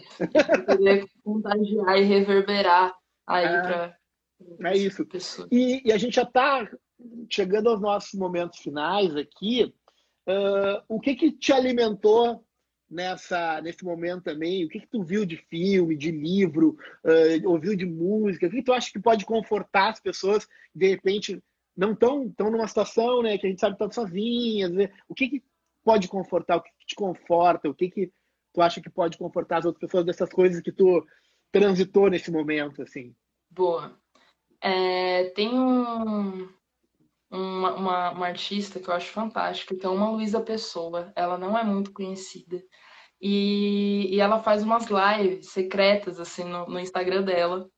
Poder 0.66 1.04
contagiar 1.22 1.98
e 1.98 2.04
reverberar 2.04 2.94
aí 3.26 3.44
é, 3.44 3.62
para. 3.62 3.98
É 4.64 4.76
isso. 4.76 5.06
E, 5.50 5.88
e, 5.88 5.92
a 5.92 5.98
gente 5.98 6.16
já 6.16 6.22
está 6.22 6.68
chegando 7.30 7.68
aos 7.68 7.80
nossos 7.80 8.14
momentos 8.14 8.58
finais 8.58 9.14
aqui. 9.16 9.74
Uh, 10.28 10.82
o 10.88 11.00
que 11.00 11.14
que 11.14 11.32
te 11.32 11.52
alimentou 11.52 12.44
nessa 12.90 13.60
nesse 13.60 13.84
momento 13.84 14.24
também? 14.24 14.64
O 14.64 14.68
que 14.68 14.80
que 14.80 14.86
tu 14.86 15.02
viu 15.02 15.24
de 15.24 15.36
filme, 15.36 15.96
de 15.96 16.10
livro, 16.10 16.76
uh, 17.04 17.48
ouviu 17.50 17.76
de 17.76 17.86
música? 17.86 18.46
O 18.46 18.50
que, 18.50 18.56
que 18.56 18.62
tu 18.62 18.72
acha 18.72 18.90
que 18.90 19.00
pode 19.00 19.24
confortar 19.24 19.90
as 19.90 20.00
pessoas 20.00 20.48
de 20.74 20.88
repente 20.88 21.42
não 21.76 21.92
estão 21.92 22.30
tão 22.30 22.50
numa 22.50 22.66
situação, 22.66 23.22
né, 23.22 23.38
que 23.38 23.46
a 23.46 23.50
gente 23.50 23.60
sabe 23.60 23.76
que 23.76 23.84
estão 23.84 24.04
sozinhas? 24.04 24.72
Né? 24.72 24.90
O 25.08 25.14
que 25.14 25.28
que 25.28 25.42
pode 25.84 26.08
confortar? 26.08 26.56
O 26.56 26.62
que, 26.62 26.70
que 26.78 26.86
te 26.86 26.94
conforta? 26.94 27.68
O 27.68 27.74
que 27.74 27.90
que 27.90 28.12
tu 28.52 28.62
acha 28.62 28.80
que 28.80 28.90
pode 28.90 29.16
confortar 29.16 29.58
as 29.58 29.64
outras 29.64 29.80
pessoas 29.80 30.04
dessas 30.04 30.30
coisas 30.30 30.60
que 30.60 30.72
tu 30.72 31.06
transitou 31.52 32.10
nesse 32.10 32.30
momento, 32.30 32.82
assim? 32.82 33.14
Boa. 33.50 33.96
É, 34.60 35.30
tem 35.30 35.48
um, 35.48 36.48
uma, 37.30 37.74
uma, 37.74 38.10
uma, 38.10 38.26
artista 38.26 38.80
que 38.80 38.88
eu 38.88 38.94
acho 38.94 39.10
fantástica, 39.12 39.76
que 39.76 39.84
é 39.84 39.88
uma 39.88 40.10
Luísa 40.10 40.40
Pessoa. 40.40 41.12
Ela 41.14 41.36
não 41.36 41.56
é 41.56 41.64
muito 41.64 41.92
conhecida. 41.92 42.62
E, 43.20 44.14
e 44.14 44.20
ela 44.20 44.42
faz 44.42 44.62
umas 44.62 44.86
lives 44.86 45.50
secretas, 45.50 46.20
assim, 46.20 46.44
no, 46.44 46.66
no 46.66 46.80
Instagram 46.80 47.22
dela. 47.22 47.68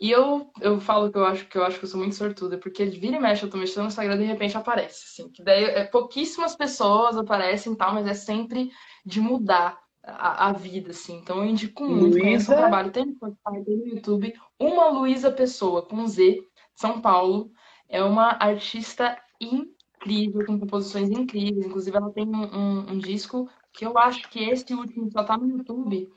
E 0.00 0.10
eu, 0.10 0.50
eu 0.60 0.80
falo 0.80 1.10
que 1.10 1.16
eu 1.16 1.24
acho 1.24 1.48
que 1.48 1.56
eu 1.56 1.64
acho 1.64 1.78
que 1.78 1.84
eu 1.84 1.88
sou 1.88 1.98
muito 1.98 2.16
sortuda, 2.16 2.58
porque 2.58 2.84
vira 2.84 3.16
e 3.16 3.20
mexe, 3.20 3.44
eu 3.44 3.50
tô 3.50 3.56
mexendo 3.56 3.84
no 3.84 3.88
Instagram 3.88 4.16
e 4.16 4.18
de 4.18 4.24
repente 4.24 4.56
aparece, 4.56 5.04
assim. 5.06 5.30
Que 5.30 5.42
daí 5.42 5.64
é, 5.64 5.84
pouquíssimas 5.84 6.54
pessoas 6.56 7.16
aparecem 7.16 7.72
e 7.72 7.76
tal, 7.76 7.94
mas 7.94 8.06
é 8.06 8.14
sempre 8.14 8.70
de 9.06 9.20
mudar 9.20 9.78
a, 10.02 10.48
a, 10.48 10.52
vida, 10.52 10.90
assim. 10.90 11.18
Então 11.18 11.38
eu 11.38 11.46
indico 11.46 11.84
muito, 11.84 12.18
conheço 12.18 12.52
o 12.52 12.56
trabalho, 12.56 12.90
tem 12.90 13.06
no 13.06 13.14
Spotify, 13.14 13.64
tem 13.64 13.76
no 13.76 13.86
YouTube. 13.86 14.34
Uma 14.58 14.88
Luísa 14.88 15.30
Pessoa, 15.30 15.86
com 15.86 16.06
Z, 16.06 16.38
São 16.74 17.00
Paulo, 17.00 17.50
é 17.88 18.02
uma 18.02 18.36
artista 18.40 19.16
incrível, 19.40 20.44
com 20.46 20.58
composições 20.58 21.10
incríveis. 21.10 21.66
Inclusive, 21.66 21.96
ela 21.96 22.12
tem 22.12 22.26
um, 22.26 22.44
um, 22.44 22.92
um 22.92 22.98
disco 22.98 23.48
que 23.72 23.84
eu 23.84 23.98
acho 23.98 24.28
que 24.30 24.42
esse 24.42 24.72
último 24.74 25.10
só 25.10 25.24
tá 25.24 25.36
no 25.36 25.48
YouTube. 25.48 26.08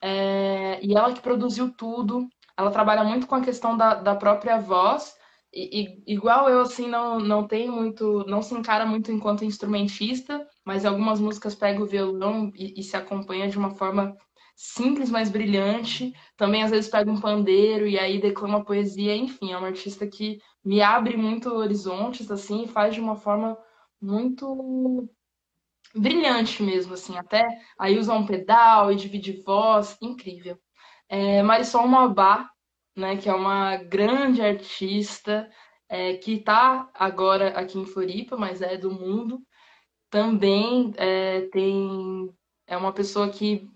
É, 0.00 0.80
e 0.82 0.94
ela 0.94 1.12
que 1.12 1.20
produziu 1.20 1.72
tudo. 1.72 2.28
Ela 2.56 2.70
trabalha 2.70 3.04
muito 3.04 3.26
com 3.26 3.34
a 3.34 3.40
questão 3.40 3.76
da, 3.76 3.94
da 3.94 4.14
própria 4.14 4.58
voz. 4.58 5.16
E, 5.52 6.02
e, 6.06 6.14
igual 6.14 6.48
eu, 6.48 6.60
assim, 6.60 6.88
não, 6.88 7.18
não 7.20 7.46
tem 7.46 7.70
muito. 7.70 8.24
Não 8.26 8.42
se 8.42 8.54
encara 8.54 8.84
muito 8.84 9.12
enquanto 9.12 9.44
instrumentista, 9.44 10.46
mas 10.64 10.84
algumas 10.84 11.20
músicas 11.20 11.54
pega 11.54 11.82
o 11.82 11.86
violão 11.86 12.52
e, 12.56 12.80
e, 12.80 12.82
se 12.82 12.96
acompanha 12.96 13.48
de 13.48 13.56
uma 13.56 13.70
forma 13.70 14.16
simples, 14.54 15.10
mas 15.10 15.30
brilhante. 15.30 16.12
Também 16.36 16.62
às 16.62 16.70
vezes 16.70 16.90
pega 16.90 17.10
um 17.10 17.20
pandeiro 17.20 17.86
e 17.86 17.98
aí 17.98 18.20
declama 18.20 18.64
poesia, 18.64 19.14
enfim, 19.16 19.52
é 19.52 19.58
uma 19.58 19.68
artista 19.68 20.06
que 20.06 20.38
me 20.64 20.80
abre 20.80 21.16
muito 21.16 21.50
horizontes 21.50 22.30
assim 22.30 22.64
e 22.64 22.68
faz 22.68 22.94
de 22.94 23.00
uma 23.00 23.16
forma 23.16 23.56
muito 24.00 25.08
brilhante 25.94 26.62
mesmo, 26.62 26.94
assim, 26.94 27.16
até 27.16 27.46
aí 27.78 27.98
usa 27.98 28.12
um 28.14 28.26
pedal 28.26 28.90
e 28.90 28.96
divide 28.96 29.42
voz, 29.42 29.96
incrível. 30.02 30.58
É, 31.08 31.42
Marisol 31.42 31.86
Mabá, 31.86 32.50
né, 32.96 33.16
que 33.16 33.28
é 33.28 33.34
uma 33.34 33.76
grande 33.76 34.42
artista 34.42 35.48
é, 35.88 36.14
que 36.14 36.34
está 36.34 36.90
agora 36.94 37.50
aqui 37.50 37.78
em 37.78 37.86
Floripa, 37.86 38.36
mas 38.36 38.60
é 38.60 38.76
do 38.76 38.90
mundo 38.90 39.40
também 40.10 40.92
é, 40.96 41.42
tem 41.52 42.32
é 42.66 42.76
uma 42.76 42.92
pessoa 42.92 43.28
que 43.28 43.68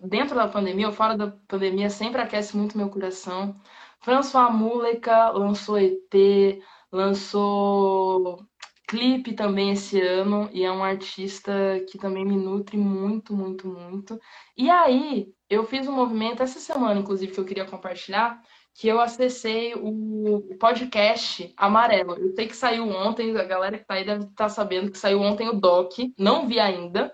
dentro 0.00 0.34
da 0.34 0.48
pandemia 0.48 0.86
ou 0.88 0.92
fora 0.92 1.16
da 1.16 1.28
pandemia 1.46 1.90
sempre 1.90 2.20
aquece 2.20 2.56
muito 2.56 2.76
meu 2.76 2.88
coração. 2.88 3.54
François 4.00 4.52
Múleca 4.52 5.30
lançou 5.30 5.78
ET, 5.78 6.62
lançou 6.92 8.46
clipe 8.88 9.34
também 9.34 9.72
esse 9.72 10.00
ano 10.00 10.48
e 10.52 10.64
é 10.64 10.72
um 10.72 10.82
artista 10.82 11.52
que 11.90 11.98
também 11.98 12.24
me 12.24 12.36
nutre 12.36 12.76
muito, 12.78 13.34
muito, 13.34 13.68
muito. 13.68 14.18
E 14.56 14.70
aí, 14.70 15.28
eu 15.50 15.64
fiz 15.66 15.86
um 15.86 15.92
movimento 15.92 16.42
essa 16.42 16.58
semana, 16.58 16.98
inclusive, 17.00 17.32
que 17.32 17.38
eu 17.38 17.44
queria 17.44 17.66
compartilhar, 17.66 18.40
que 18.74 18.88
eu 18.88 18.98
acessei 19.00 19.74
o 19.74 20.56
podcast 20.58 21.52
Amarelo. 21.56 22.14
Eu 22.14 22.32
sei 22.34 22.46
que 22.46 22.56
saiu 22.56 22.88
ontem, 22.88 23.36
a 23.36 23.44
galera 23.44 23.76
que 23.76 23.84
tá 23.84 23.94
aí 23.94 24.06
deve 24.06 24.24
estar 24.24 24.44
tá 24.44 24.48
sabendo 24.48 24.90
que 24.90 24.98
saiu 24.98 25.20
ontem 25.20 25.48
o 25.48 25.60
doc, 25.60 25.92
não 26.16 26.46
vi 26.46 26.58
ainda, 26.58 27.12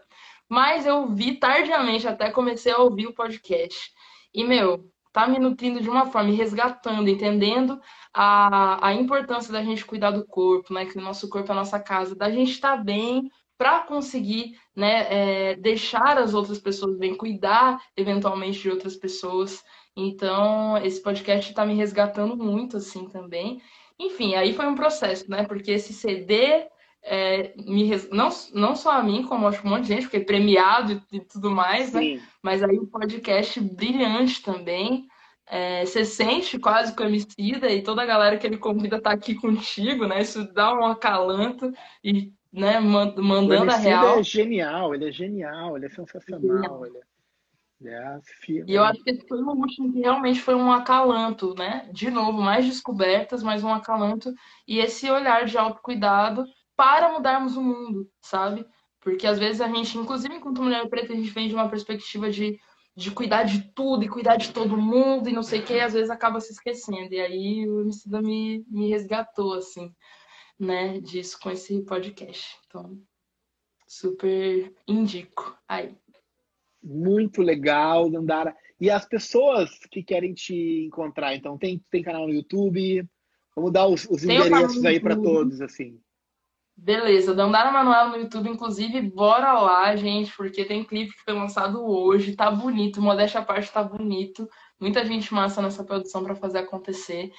mas 0.49 0.87
eu 0.87 1.09
vi 1.09 1.37
tardiamente, 1.37 2.07
até 2.07 2.31
comecei 2.31 2.73
a 2.73 2.79
ouvir 2.79 3.07
o 3.07 3.15
podcast. 3.15 3.91
E, 4.33 4.45
meu, 4.45 4.91
tá 5.13 5.29
me 5.29 5.39
nutrindo 5.39 5.81
de 5.81 5.89
uma 5.89 6.07
forma, 6.07 6.33
resgatando, 6.33 7.09
entendendo 7.09 7.81
a, 8.13 8.89
a 8.89 8.93
importância 8.93 9.53
da 9.53 9.63
gente 9.63 9.85
cuidar 9.85 10.11
do 10.11 10.27
corpo, 10.27 10.75
né? 10.75 10.87
Que 10.87 10.99
o 10.99 11.03
nosso 11.03 11.29
corpo 11.29 11.51
é 11.51 11.53
a 11.53 11.57
nossa 11.57 11.79
casa, 11.79 12.17
da 12.17 12.31
gente 12.31 12.51
estar 12.51 12.77
tá 12.77 12.83
bem 12.83 13.31
para 13.57 13.81
conseguir 13.81 14.59
né, 14.75 15.07
é, 15.09 15.55
deixar 15.55 16.19
as 16.19 16.35
outras 16.35 16.59
pessoas 16.59 16.99
bem, 16.99 17.15
cuidar 17.15 17.81
eventualmente 17.97 18.61
de 18.61 18.71
outras 18.71 18.97
pessoas. 18.97 19.63
Então, 19.97 20.77
esse 20.79 21.01
podcast 21.01 21.51
está 21.51 21.65
me 21.65 21.75
resgatando 21.75 22.37
muito, 22.37 22.77
assim, 22.77 23.09
também. 23.09 23.63
Enfim, 23.99 24.35
aí 24.35 24.53
foi 24.53 24.67
um 24.67 24.75
processo, 24.75 25.31
né? 25.31 25.45
Porque 25.45 25.71
esse 25.71 25.93
CD 25.93 26.67
é, 27.05 27.53
me 27.57 27.91
não, 28.11 28.31
não 28.55 28.75
só 28.75 28.93
a 28.93 29.03
mim, 29.03 29.23
como 29.25 29.47
acho 29.47 29.65
um 29.65 29.71
monte 29.71 29.83
de 29.83 29.89
gente, 29.89 30.03
porque 30.03 30.17
é 30.17 30.25
premiado 30.25 31.03
e, 31.13 31.17
e 31.17 31.21
tudo 31.21 31.51
mais, 31.51 31.93
né? 31.93 32.01
Sim. 32.01 32.23
Mas 32.43 32.63
aí 32.63 32.79
o 32.79 32.87
podcast 32.87 33.61
brilhante 33.61 34.43
também. 34.43 35.07
É, 35.47 35.85
você 35.85 36.07
sente 36.07 36.59
quase 36.59 36.97
com 36.97 37.03
o 37.03 37.07
Emicida 37.07 37.71
e 37.71 37.83
toda 37.83 38.01
a 38.01 38.07
galera 38.07 38.39
que 38.39 38.47
ele 38.47 38.57
convida 38.57 38.99
tá 38.99 39.11
aqui 39.11 39.35
contigo, 39.35 40.07
né? 40.07 40.23
Isso 40.23 40.51
dá 40.55 40.73
um 40.73 40.87
acalanto 40.87 41.71
e 42.03 42.33
né, 42.51 42.81
mandando 42.81 43.71
a 43.71 43.77
real. 43.77 44.13
Ele 44.13 44.21
é 44.21 44.23
genial, 44.23 44.95
ele 44.95 45.09
é 45.09 45.13
genial, 45.13 45.77
ele 45.77 45.85
é 45.85 45.91
sensacional. 45.91 46.87
Ele 46.87 46.97
é... 46.97 47.03
É, 47.87 48.19
e 48.67 48.75
eu 48.75 48.83
acho 48.83 49.03
que 49.03 49.11
esse 49.11 49.29
foi 49.29 49.43
o 49.43 49.51
último 49.51 49.93
que 49.93 50.01
realmente 50.01 50.41
foi 50.41 50.55
um 50.55 50.73
acalanto, 50.73 51.55
né? 51.55 51.87
De 51.93 52.11
novo, 52.11 52.41
mais 52.41 52.65
descobertas, 52.65 53.43
mas 53.43 53.63
um 53.63 53.69
acalanto. 53.69 54.33
E 54.67 54.79
esse 54.79 55.11
olhar 55.11 55.45
de 55.45 55.59
autocuidado 55.59 56.47
para 56.77 57.13
mudarmos 57.13 57.57
o 57.57 57.63
mundo, 57.63 58.11
sabe? 58.21 58.67
Porque 59.01 59.27
às 59.27 59.39
vezes 59.39 59.61
a 59.61 59.69
gente, 59.69 59.99
inclusive 59.99 60.35
enquanto 60.35 60.63
mulher 60.63 60.89
preta, 60.89 61.13
a 61.13 61.17
gente 61.17 61.31
vem 61.31 61.49
de 61.49 61.55
uma 61.55 61.69
perspectiva 61.69 62.31
de, 62.31 62.59
de 62.97 63.11
cuidar 63.11 63.45
de 63.45 63.63
tudo 63.75 64.03
e 64.03 64.09
cuidar 64.09 64.37
de 64.37 64.53
todo 64.53 64.77
mundo 64.77 65.29
e 65.29 65.33
não 65.33 65.43
sei 65.43 65.61
o 65.61 65.65
que, 65.65 65.79
às 65.79 65.93
vezes 65.93 66.11
acaba 66.11 66.41
se 66.41 66.53
esquecendo. 66.53 67.13
E 67.13 67.21
aí 67.21 67.69
o 67.69 67.83
Emicida 67.83 68.23
me, 68.23 68.65
me 68.69 68.89
resgatou, 68.89 69.55
assim, 69.55 69.95
né, 70.59 71.01
disso 71.01 71.39
com 71.39 71.51
esse 71.51 71.83
podcast. 71.83 72.57
Então, 72.67 72.99
super 73.87 74.75
indico 74.89 75.57
aí. 75.69 75.95
Muito 76.83 77.43
legal, 77.43 78.11
Dandara. 78.11 78.57
E 78.81 78.91
as 78.91 79.07
pessoas 79.07 79.71
que 79.91 80.03
querem 80.03 80.35
te 80.35 80.85
encontrar, 80.87 81.35
então, 81.35 81.57
tem, 81.57 81.83
tem 81.91 82.03
canal 82.03 82.27
no 82.27 82.35
YouTube? 82.35 83.09
Vamos 83.55 83.73
dar 83.73 83.87
os, 83.87 84.05
os 84.11 84.25
endereços 84.25 84.85
aí 84.85 84.99
para 84.99 85.15
todos, 85.15 85.61
assim. 85.61 86.01
Beleza, 86.77 87.35
Dandara 87.35 87.71
Manuela 87.71 88.09
no 88.11 88.17
YouTube, 88.17 88.51
inclusive, 88.51 89.01
bora 89.01 89.53
lá, 89.55 89.95
gente, 89.97 90.35
porque 90.37 90.65
tem 90.65 90.85
clipe 90.85 91.13
que 91.15 91.23
foi 91.23 91.33
lançado 91.33 91.85
hoje, 91.87 92.35
tá 92.35 92.51
bonito, 92.51 93.01
modéstia 93.01 93.41
à 93.41 93.45
parte, 93.45 93.73
tá 93.73 93.83
bonito. 93.83 94.49
Muita 94.81 95.05
gente 95.05 95.33
massa 95.33 95.63
nessa 95.63 95.85
produção 95.85 96.25
para 96.25 96.35
fazer 96.35 96.59
acontecer. 96.59 97.33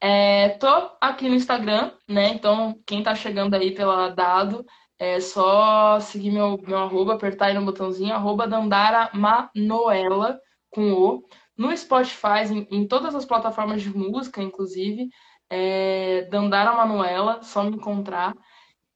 É, 0.00 0.50
tô 0.50 0.68
aqui 1.00 1.28
no 1.28 1.34
Instagram, 1.34 1.92
né? 2.08 2.30
Então, 2.30 2.80
quem 2.86 3.02
tá 3.02 3.14
chegando 3.14 3.54
aí 3.54 3.72
pela 3.74 4.08
dado, 4.08 4.64
é 4.98 5.20
só 5.20 6.00
seguir 6.00 6.30
meu, 6.30 6.58
meu 6.66 6.78
arroba, 6.78 7.14
apertar 7.14 7.46
aí 7.46 7.54
no 7.54 7.64
botãozinho, 7.64 8.14
arroba 8.14 8.48
Dandara 8.48 9.10
Manoela, 9.12 10.38
com 10.70 10.92
O. 10.92 11.28
No 11.56 11.76
Spotify, 11.76 12.44
em, 12.50 12.66
em 12.70 12.86
todas 12.88 13.14
as 13.14 13.24
plataformas 13.24 13.82
de 13.82 13.90
música, 13.96 14.42
inclusive, 14.42 15.08
é 15.50 16.26
Dandara 16.30 16.72
Manuela, 16.72 17.42
só 17.42 17.62
me 17.64 17.76
encontrar. 17.76 18.34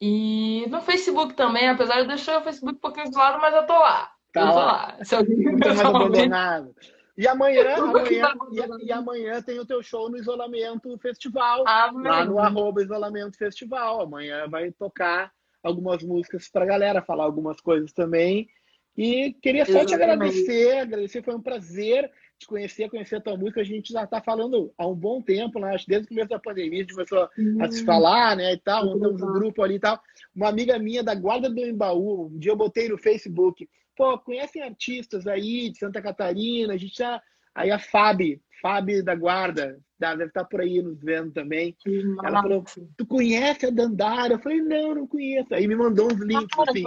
E 0.04 0.66
no 0.68 0.80
Facebook 0.80 1.34
também, 1.34 1.68
apesar 1.68 2.02
de 2.02 2.08
deixar 2.08 2.40
o 2.40 2.42
Facebook 2.42 2.74
um 2.74 2.80
pouquinho 2.80 3.08
de 3.08 3.16
lado, 3.16 3.40
mas 3.40 3.54
eu 3.54 3.64
tô 3.64 3.74
lá. 3.74 4.10
Tá 4.32 4.40
eu 4.40 4.48
tô 4.48 4.54
lá. 4.56 4.64
lá. 4.64 5.04
Se 5.04 5.14
alguém 5.14 5.56
tá 5.58 5.68
mais 5.68 5.78
abandonado. 5.86 6.74
E 7.16 7.28
amanhã, 7.28 7.62
Eu 7.78 7.84
amanhã, 7.84 8.34
e, 8.50 8.86
e 8.86 8.92
amanhã 8.92 9.40
tem 9.40 9.60
o 9.60 9.64
teu 9.64 9.80
show 9.80 10.10
no 10.10 10.16
Isolamento 10.16 10.98
Festival. 10.98 11.62
Amém. 11.68 12.02
lá 12.02 12.24
no 12.24 12.40
arroba 12.40 12.82
Isolamento 12.82 13.38
Festival. 13.38 14.00
Amanhã 14.00 14.48
vai 14.48 14.72
tocar 14.72 15.30
algumas 15.62 16.02
músicas 16.02 16.48
pra 16.48 16.66
galera, 16.66 17.00
falar 17.00 17.22
algumas 17.22 17.60
coisas 17.60 17.92
também. 17.92 18.48
E 18.96 19.34
queria 19.40 19.64
só 19.64 19.84
te 19.84 19.94
Exatamente. 19.94 20.02
agradecer, 20.02 20.78
agradecer, 20.78 21.22
foi 21.22 21.34
um 21.36 21.40
prazer 21.40 22.10
te 22.42 22.46
conhecer, 22.46 22.88
conhecer 22.88 23.16
a 23.16 23.20
tua 23.20 23.36
música. 23.36 23.60
A 23.60 23.64
gente 23.64 23.92
já 23.92 24.06
tá 24.06 24.20
falando 24.20 24.72
há 24.78 24.86
um 24.86 24.94
bom 24.94 25.20
tempo, 25.20 25.58
né? 25.58 25.74
Acho 25.74 25.84
que 25.84 25.90
desde 25.90 26.06
o 26.06 26.08
começo 26.10 26.28
da 26.28 26.38
pandemia 26.38 26.78
a 26.78 26.82
gente 26.82 26.94
começou 26.94 27.28
a 27.60 27.70
se 27.70 27.84
falar, 27.84 28.36
né, 28.36 28.52
e 28.52 28.58
tal, 28.58 28.86
montamos 28.86 29.22
um 29.22 29.32
grupo 29.32 29.62
ali 29.62 29.76
e 29.76 29.80
tal. 29.80 30.00
Uma 30.34 30.48
amiga 30.48 30.78
minha 30.78 31.02
da 31.02 31.14
Guarda 31.14 31.48
do 31.50 31.60
Embaú, 31.60 32.26
um 32.26 32.38
dia 32.38 32.52
eu 32.52 32.56
botei 32.56 32.88
no 32.88 32.98
Facebook, 32.98 33.68
pô, 33.96 34.18
conhecem 34.18 34.62
artistas 34.62 35.26
aí 35.26 35.70
de 35.70 35.78
Santa 35.78 36.00
Catarina, 36.02 36.74
a 36.74 36.76
gente 36.76 36.96
já... 36.96 37.20
Aí 37.54 37.70
a 37.70 37.78
Fábio, 37.78 38.40
Fábio 38.62 39.04
da 39.04 39.14
Guarda, 39.14 39.78
deve 39.98 40.24
estar 40.24 40.42
por 40.46 40.62
aí 40.62 40.80
nos 40.80 40.98
vendo 41.02 41.32
também. 41.32 41.76
Ela 42.24 42.40
falou, 42.40 42.64
tu 42.96 43.04
conhece 43.04 43.66
a 43.66 43.70
Dandara? 43.70 44.32
Eu 44.32 44.38
falei, 44.38 44.62
não, 44.62 44.94
não 44.94 45.06
conheço. 45.06 45.54
Aí 45.54 45.68
me 45.68 45.76
mandou 45.76 46.06
uns 46.06 46.18
links, 46.18 46.56
Cara, 46.56 46.70
assim. 46.70 46.84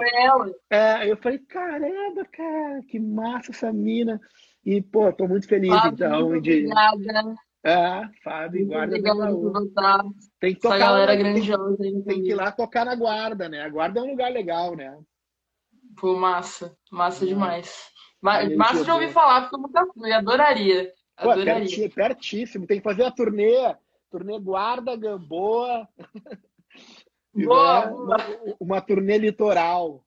É, 0.72 1.12
eu 1.12 1.18
falei, 1.18 1.38
caramba, 1.38 2.26
cara, 2.32 2.82
que 2.90 3.00
massa 3.00 3.52
essa 3.52 3.72
mina. 3.72 4.20
E, 4.66 4.82
pô, 4.82 5.14
tô 5.14 5.28
muito 5.28 5.48
feliz, 5.48 5.70
Fábio, 5.70 5.94
então, 5.94 6.30
muito 6.30 6.44
de... 6.44 6.66
obrigada. 6.66 7.36
É, 7.64 8.08
Fábio, 8.24 8.60
Muito 8.60 8.74
guarda 8.74 8.98
do 8.98 9.04
Baú. 9.04 9.54
Tem 10.40 10.54
que 10.54 10.60
Essa 10.60 10.70
tocar 10.70 10.78
galera 10.78 11.12
lá, 11.12 11.18
tem, 11.18 11.34
grandiosa 11.34 11.84
no 11.84 12.04
tem 12.04 12.24
que 12.24 12.30
ir 12.30 12.36
lá 12.36 12.52
tocar 12.52 12.86
na 12.86 12.96
guarda, 12.96 13.50
né? 13.50 13.62
A 13.62 13.70
guarda 13.70 14.00
é 14.00 14.04
um 14.04 14.12
lugar 14.12 14.32
legal, 14.32 14.76
né? 14.76 14.98
Pô, 16.00 16.16
massa. 16.16 16.78
Massa 16.92 17.26
Hum. 17.26 17.30
demais. 17.30 17.90
Ma- 18.22 18.38
Aí, 18.38 18.56
Massa 18.56 18.84
de 18.84 18.92
ouvir 18.92 19.12
falar, 19.12 19.42
porque 19.42 19.56
eu 19.56 19.62
nunca 19.62 19.86
fui. 19.94 20.12
Adoraria. 20.12 20.94
Pô, 21.18 21.32
é 21.32 21.34
Adoraria. 21.34 21.90
pertíssimo. 21.90 22.68
Tem 22.68 22.78
que 22.78 22.84
fazer 22.84 23.04
a 23.04 23.12
turnê, 23.12 23.76
turnê 24.12 24.40
Guarda, 24.40 24.96
Gamboa. 24.96 25.88
Boa, 27.34 27.82
né? 27.82 27.88
boa. 27.88 28.04
Uma, 28.06 28.18
uma 28.60 28.82
turnê 28.82 29.18
litoral. 29.18 30.05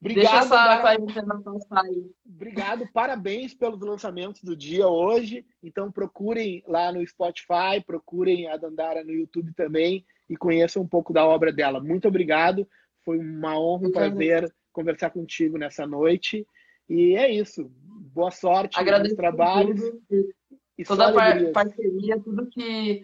Deixa 0.00 0.20
Obrigado, 0.20 0.44
essa 0.44 0.80
quarentena 0.80 1.40
passar 1.42 1.80
aí. 1.84 2.10
Obrigado, 2.26 2.86
parabéns 2.92 3.54
pelos 3.54 3.80
lançamentos 3.80 4.42
do 4.42 4.54
dia 4.54 4.86
hoje. 4.86 5.44
Então 5.62 5.90
procurem 5.90 6.62
lá 6.66 6.92
no 6.92 7.06
Spotify, 7.06 7.82
procurem 7.84 8.48
a 8.48 8.56
Dandara 8.56 9.02
no 9.02 9.10
YouTube 9.12 9.52
também 9.54 10.04
e 10.28 10.36
conheçam 10.36 10.82
um 10.82 10.88
pouco 10.88 11.12
da 11.12 11.26
obra 11.26 11.52
dela. 11.52 11.80
Muito 11.80 12.06
obrigado. 12.08 12.68
Foi 13.04 13.18
uma 13.18 13.58
honra, 13.58 13.88
um 13.88 13.92
prazer 13.92 14.54
conversar 14.72 15.10
contigo 15.10 15.56
nessa 15.56 15.86
noite. 15.86 16.46
E 16.88 17.16
é 17.16 17.30
isso. 17.32 17.70
Boa 18.12 18.30
sorte 18.30 18.78
Agradeço 18.78 19.16
trabalhos 19.16 19.80
tudo. 19.80 20.34
e 20.76 20.84
toda 20.84 21.08
a 21.08 21.12
par- 21.12 21.52
parceria, 21.52 22.20
tudo 22.20 22.46
que 22.48 23.02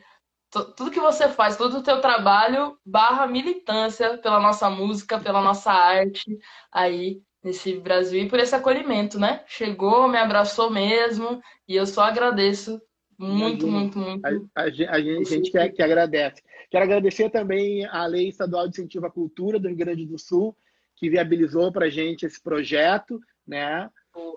tudo 0.53 0.91
que 0.91 1.01
você 1.01 1.29
faz, 1.29 1.57
todo 1.57 1.79
o 1.79 1.83
teu 1.83 2.01
trabalho 2.01 2.77
barra 2.85 3.27
militância 3.27 4.19
pela 4.19 4.39
nossa 4.39 4.69
música, 4.69 5.19
pela 5.19 5.41
nossa 5.41 5.73
arte 5.73 6.39
aí 6.71 7.23
nesse 7.43 7.75
Brasil 7.81 8.23
e 8.23 8.29
por 8.29 8.39
esse 8.39 8.55
acolhimento, 8.55 9.19
né? 9.19 9.43
Chegou, 9.47 10.07
me 10.09 10.19
abraçou 10.19 10.71
mesmo 10.71 11.41
e 11.67 11.75
eu 11.75 11.87
só 11.87 12.03
agradeço 12.03 12.81
muito, 13.19 13.67
muito, 13.67 13.99
muito. 13.99 14.27
A, 14.55 14.63
a 14.63 14.65
a 14.65 14.71
gente, 15.01 15.25
gente 15.25 15.51
que, 15.51 15.69
que 15.71 15.83
agradece. 15.83 16.43
Quero 16.71 16.85
agradecer 16.85 17.31
também 17.31 17.87
a 17.87 18.07
Lei 18.07 18.29
Estadual 18.29 18.69
de 18.69 18.75
Incentivo 18.75 19.07
à 19.07 19.11
Cultura 19.11 19.59
do 19.59 19.69
Rio 19.69 19.77
Grande 19.77 20.07
do 20.07 20.19
Sul, 20.19 20.57
que 20.97 21.09
viabilizou 21.09 21.73
para 21.73 21.87
a 21.87 21.91
gente 21.91 22.27
esse 22.27 22.41
projeto, 22.43 23.21
né? 23.47 23.89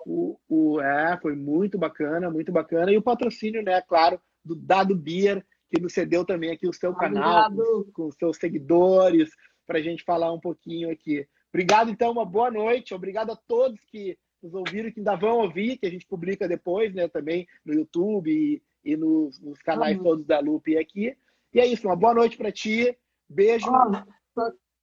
O, 0.06 0.38
o, 0.48 0.80
é, 0.80 1.18
foi 1.20 1.34
muito 1.34 1.76
bacana, 1.76 2.30
muito 2.30 2.50
bacana. 2.50 2.90
E 2.90 2.96
o 2.96 3.02
patrocínio, 3.02 3.62
né, 3.62 3.82
claro, 3.82 4.20
do 4.44 4.54
Dado 4.54 4.94
Beer, 4.94 5.44
que 5.70 5.80
nos 5.80 5.92
cedeu 5.92 6.24
também 6.24 6.50
aqui 6.50 6.68
o 6.68 6.72
seu 6.72 6.94
canal, 6.94 7.50
com, 7.52 7.84
com 7.92 8.06
os 8.06 8.14
seus 8.16 8.36
seguidores, 8.36 9.30
para 9.66 9.78
a 9.78 9.82
gente 9.82 10.04
falar 10.04 10.32
um 10.32 10.40
pouquinho 10.40 10.90
aqui. 10.90 11.26
Obrigado, 11.52 11.90
então, 11.90 12.12
uma 12.12 12.24
boa 12.24 12.50
noite. 12.50 12.94
Obrigado 12.94 13.32
a 13.32 13.36
todos 13.36 13.80
que 13.90 14.18
nos 14.42 14.54
ouviram, 14.54 14.90
que 14.90 15.00
ainda 15.00 15.16
vão 15.16 15.38
ouvir, 15.38 15.78
que 15.78 15.86
a 15.86 15.90
gente 15.90 16.06
publica 16.06 16.46
depois, 16.46 16.94
né, 16.94 17.08
também 17.08 17.46
no 17.64 17.74
YouTube 17.74 18.30
e, 18.30 18.62
e 18.84 18.96
nos, 18.96 19.40
nos 19.40 19.60
canais 19.60 19.96
Uhum. 19.96 20.04
todos 20.04 20.26
da 20.26 20.38
Lupe 20.38 20.76
aqui. 20.76 21.16
E 21.52 21.60
é 21.60 21.66
isso, 21.66 21.88
uma 21.88 21.96
boa 21.96 22.14
noite 22.14 22.36
para 22.36 22.52
ti. 22.52 22.96
Beijo. 23.28 23.66
Ó, 23.68 24.02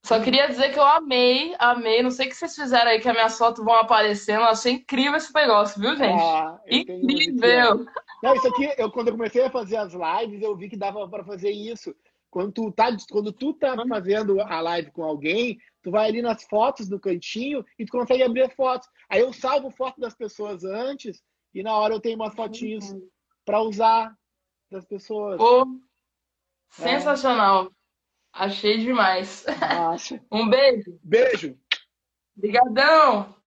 só- 0.06 0.18
Só 0.18 0.24
queria 0.24 0.48
dizer 0.48 0.72
que 0.74 0.80
eu 0.80 0.84
amei, 0.84 1.56
amei. 1.60 2.04
Não 2.04 2.12
sei 2.12 2.28
o 2.28 2.30
que 2.30 2.36
vocês 2.36 2.56
fizeram 2.56 2.92
aí 2.92 3.00
que 3.00 3.08
as 3.08 3.14
minhas 3.16 3.38
fotos 3.38 3.64
vão 3.64 3.76
aparecendo. 3.76 4.42
Eu 4.42 4.48
achei 4.50 4.74
incrível 4.74 5.16
esse 5.16 5.34
negócio, 5.34 5.80
viu, 5.80 5.96
gente? 5.96 6.22
Ah. 6.22 6.60
Incrível! 6.70 7.86
Não, 8.22 8.36
isso 8.36 8.48
aqui, 8.48 8.74
eu, 8.78 8.92
quando 8.92 9.08
eu 9.10 9.14
comecei 9.18 9.44
a 9.44 9.50
fazer 9.52 9.78
as 9.78 9.94
lives, 9.94 10.42
eu 10.42 10.56
vi 10.56 10.70
que 10.70 10.78
dava 10.78 11.08
para 11.10 11.24
fazer 11.24 11.52
isso. 11.52 11.96
Quando 12.30 12.52
tu 12.52 12.72
tá, 12.72 12.88
quando 13.12 13.32
tu 13.32 13.54
tá 13.54 13.76
Uhum. 13.76 13.88
fazendo 13.88 14.42
a 14.42 14.60
live 14.60 14.92
com 14.92 15.04
alguém, 15.04 15.58
tu 15.84 15.92
vai 15.92 16.08
ali 16.10 16.22
nas 16.22 16.44
fotos 16.46 16.88
do 16.90 17.00
cantinho 17.00 17.64
e 17.78 17.86
tu 17.86 17.92
consegue 17.92 18.24
abrir 18.24 18.42
as 18.44 18.54
fotos. 18.54 18.88
Aí 19.10 19.20
eu 19.22 19.32
salvo 19.32 19.70
foto 19.70 20.00
das 20.02 20.16
pessoas 20.16 20.64
antes 20.64 21.22
e 21.54 21.62
na 21.62 21.78
hora 21.78 21.94
eu 21.94 22.00
tenho 22.00 22.16
umas 22.16 22.34
fotinhos 22.34 22.92
para 23.46 23.62
usar 23.62 24.12
das 24.72 24.84
pessoas. 24.86 25.38
Pô, 25.38 25.68
sensacional. 26.72 27.70
Achei 28.34 28.80
demais. 28.80 29.46
Um 30.32 30.50
beijo. 30.50 31.00
Beijo. 31.04 31.56
Obrigadão. 32.36 33.36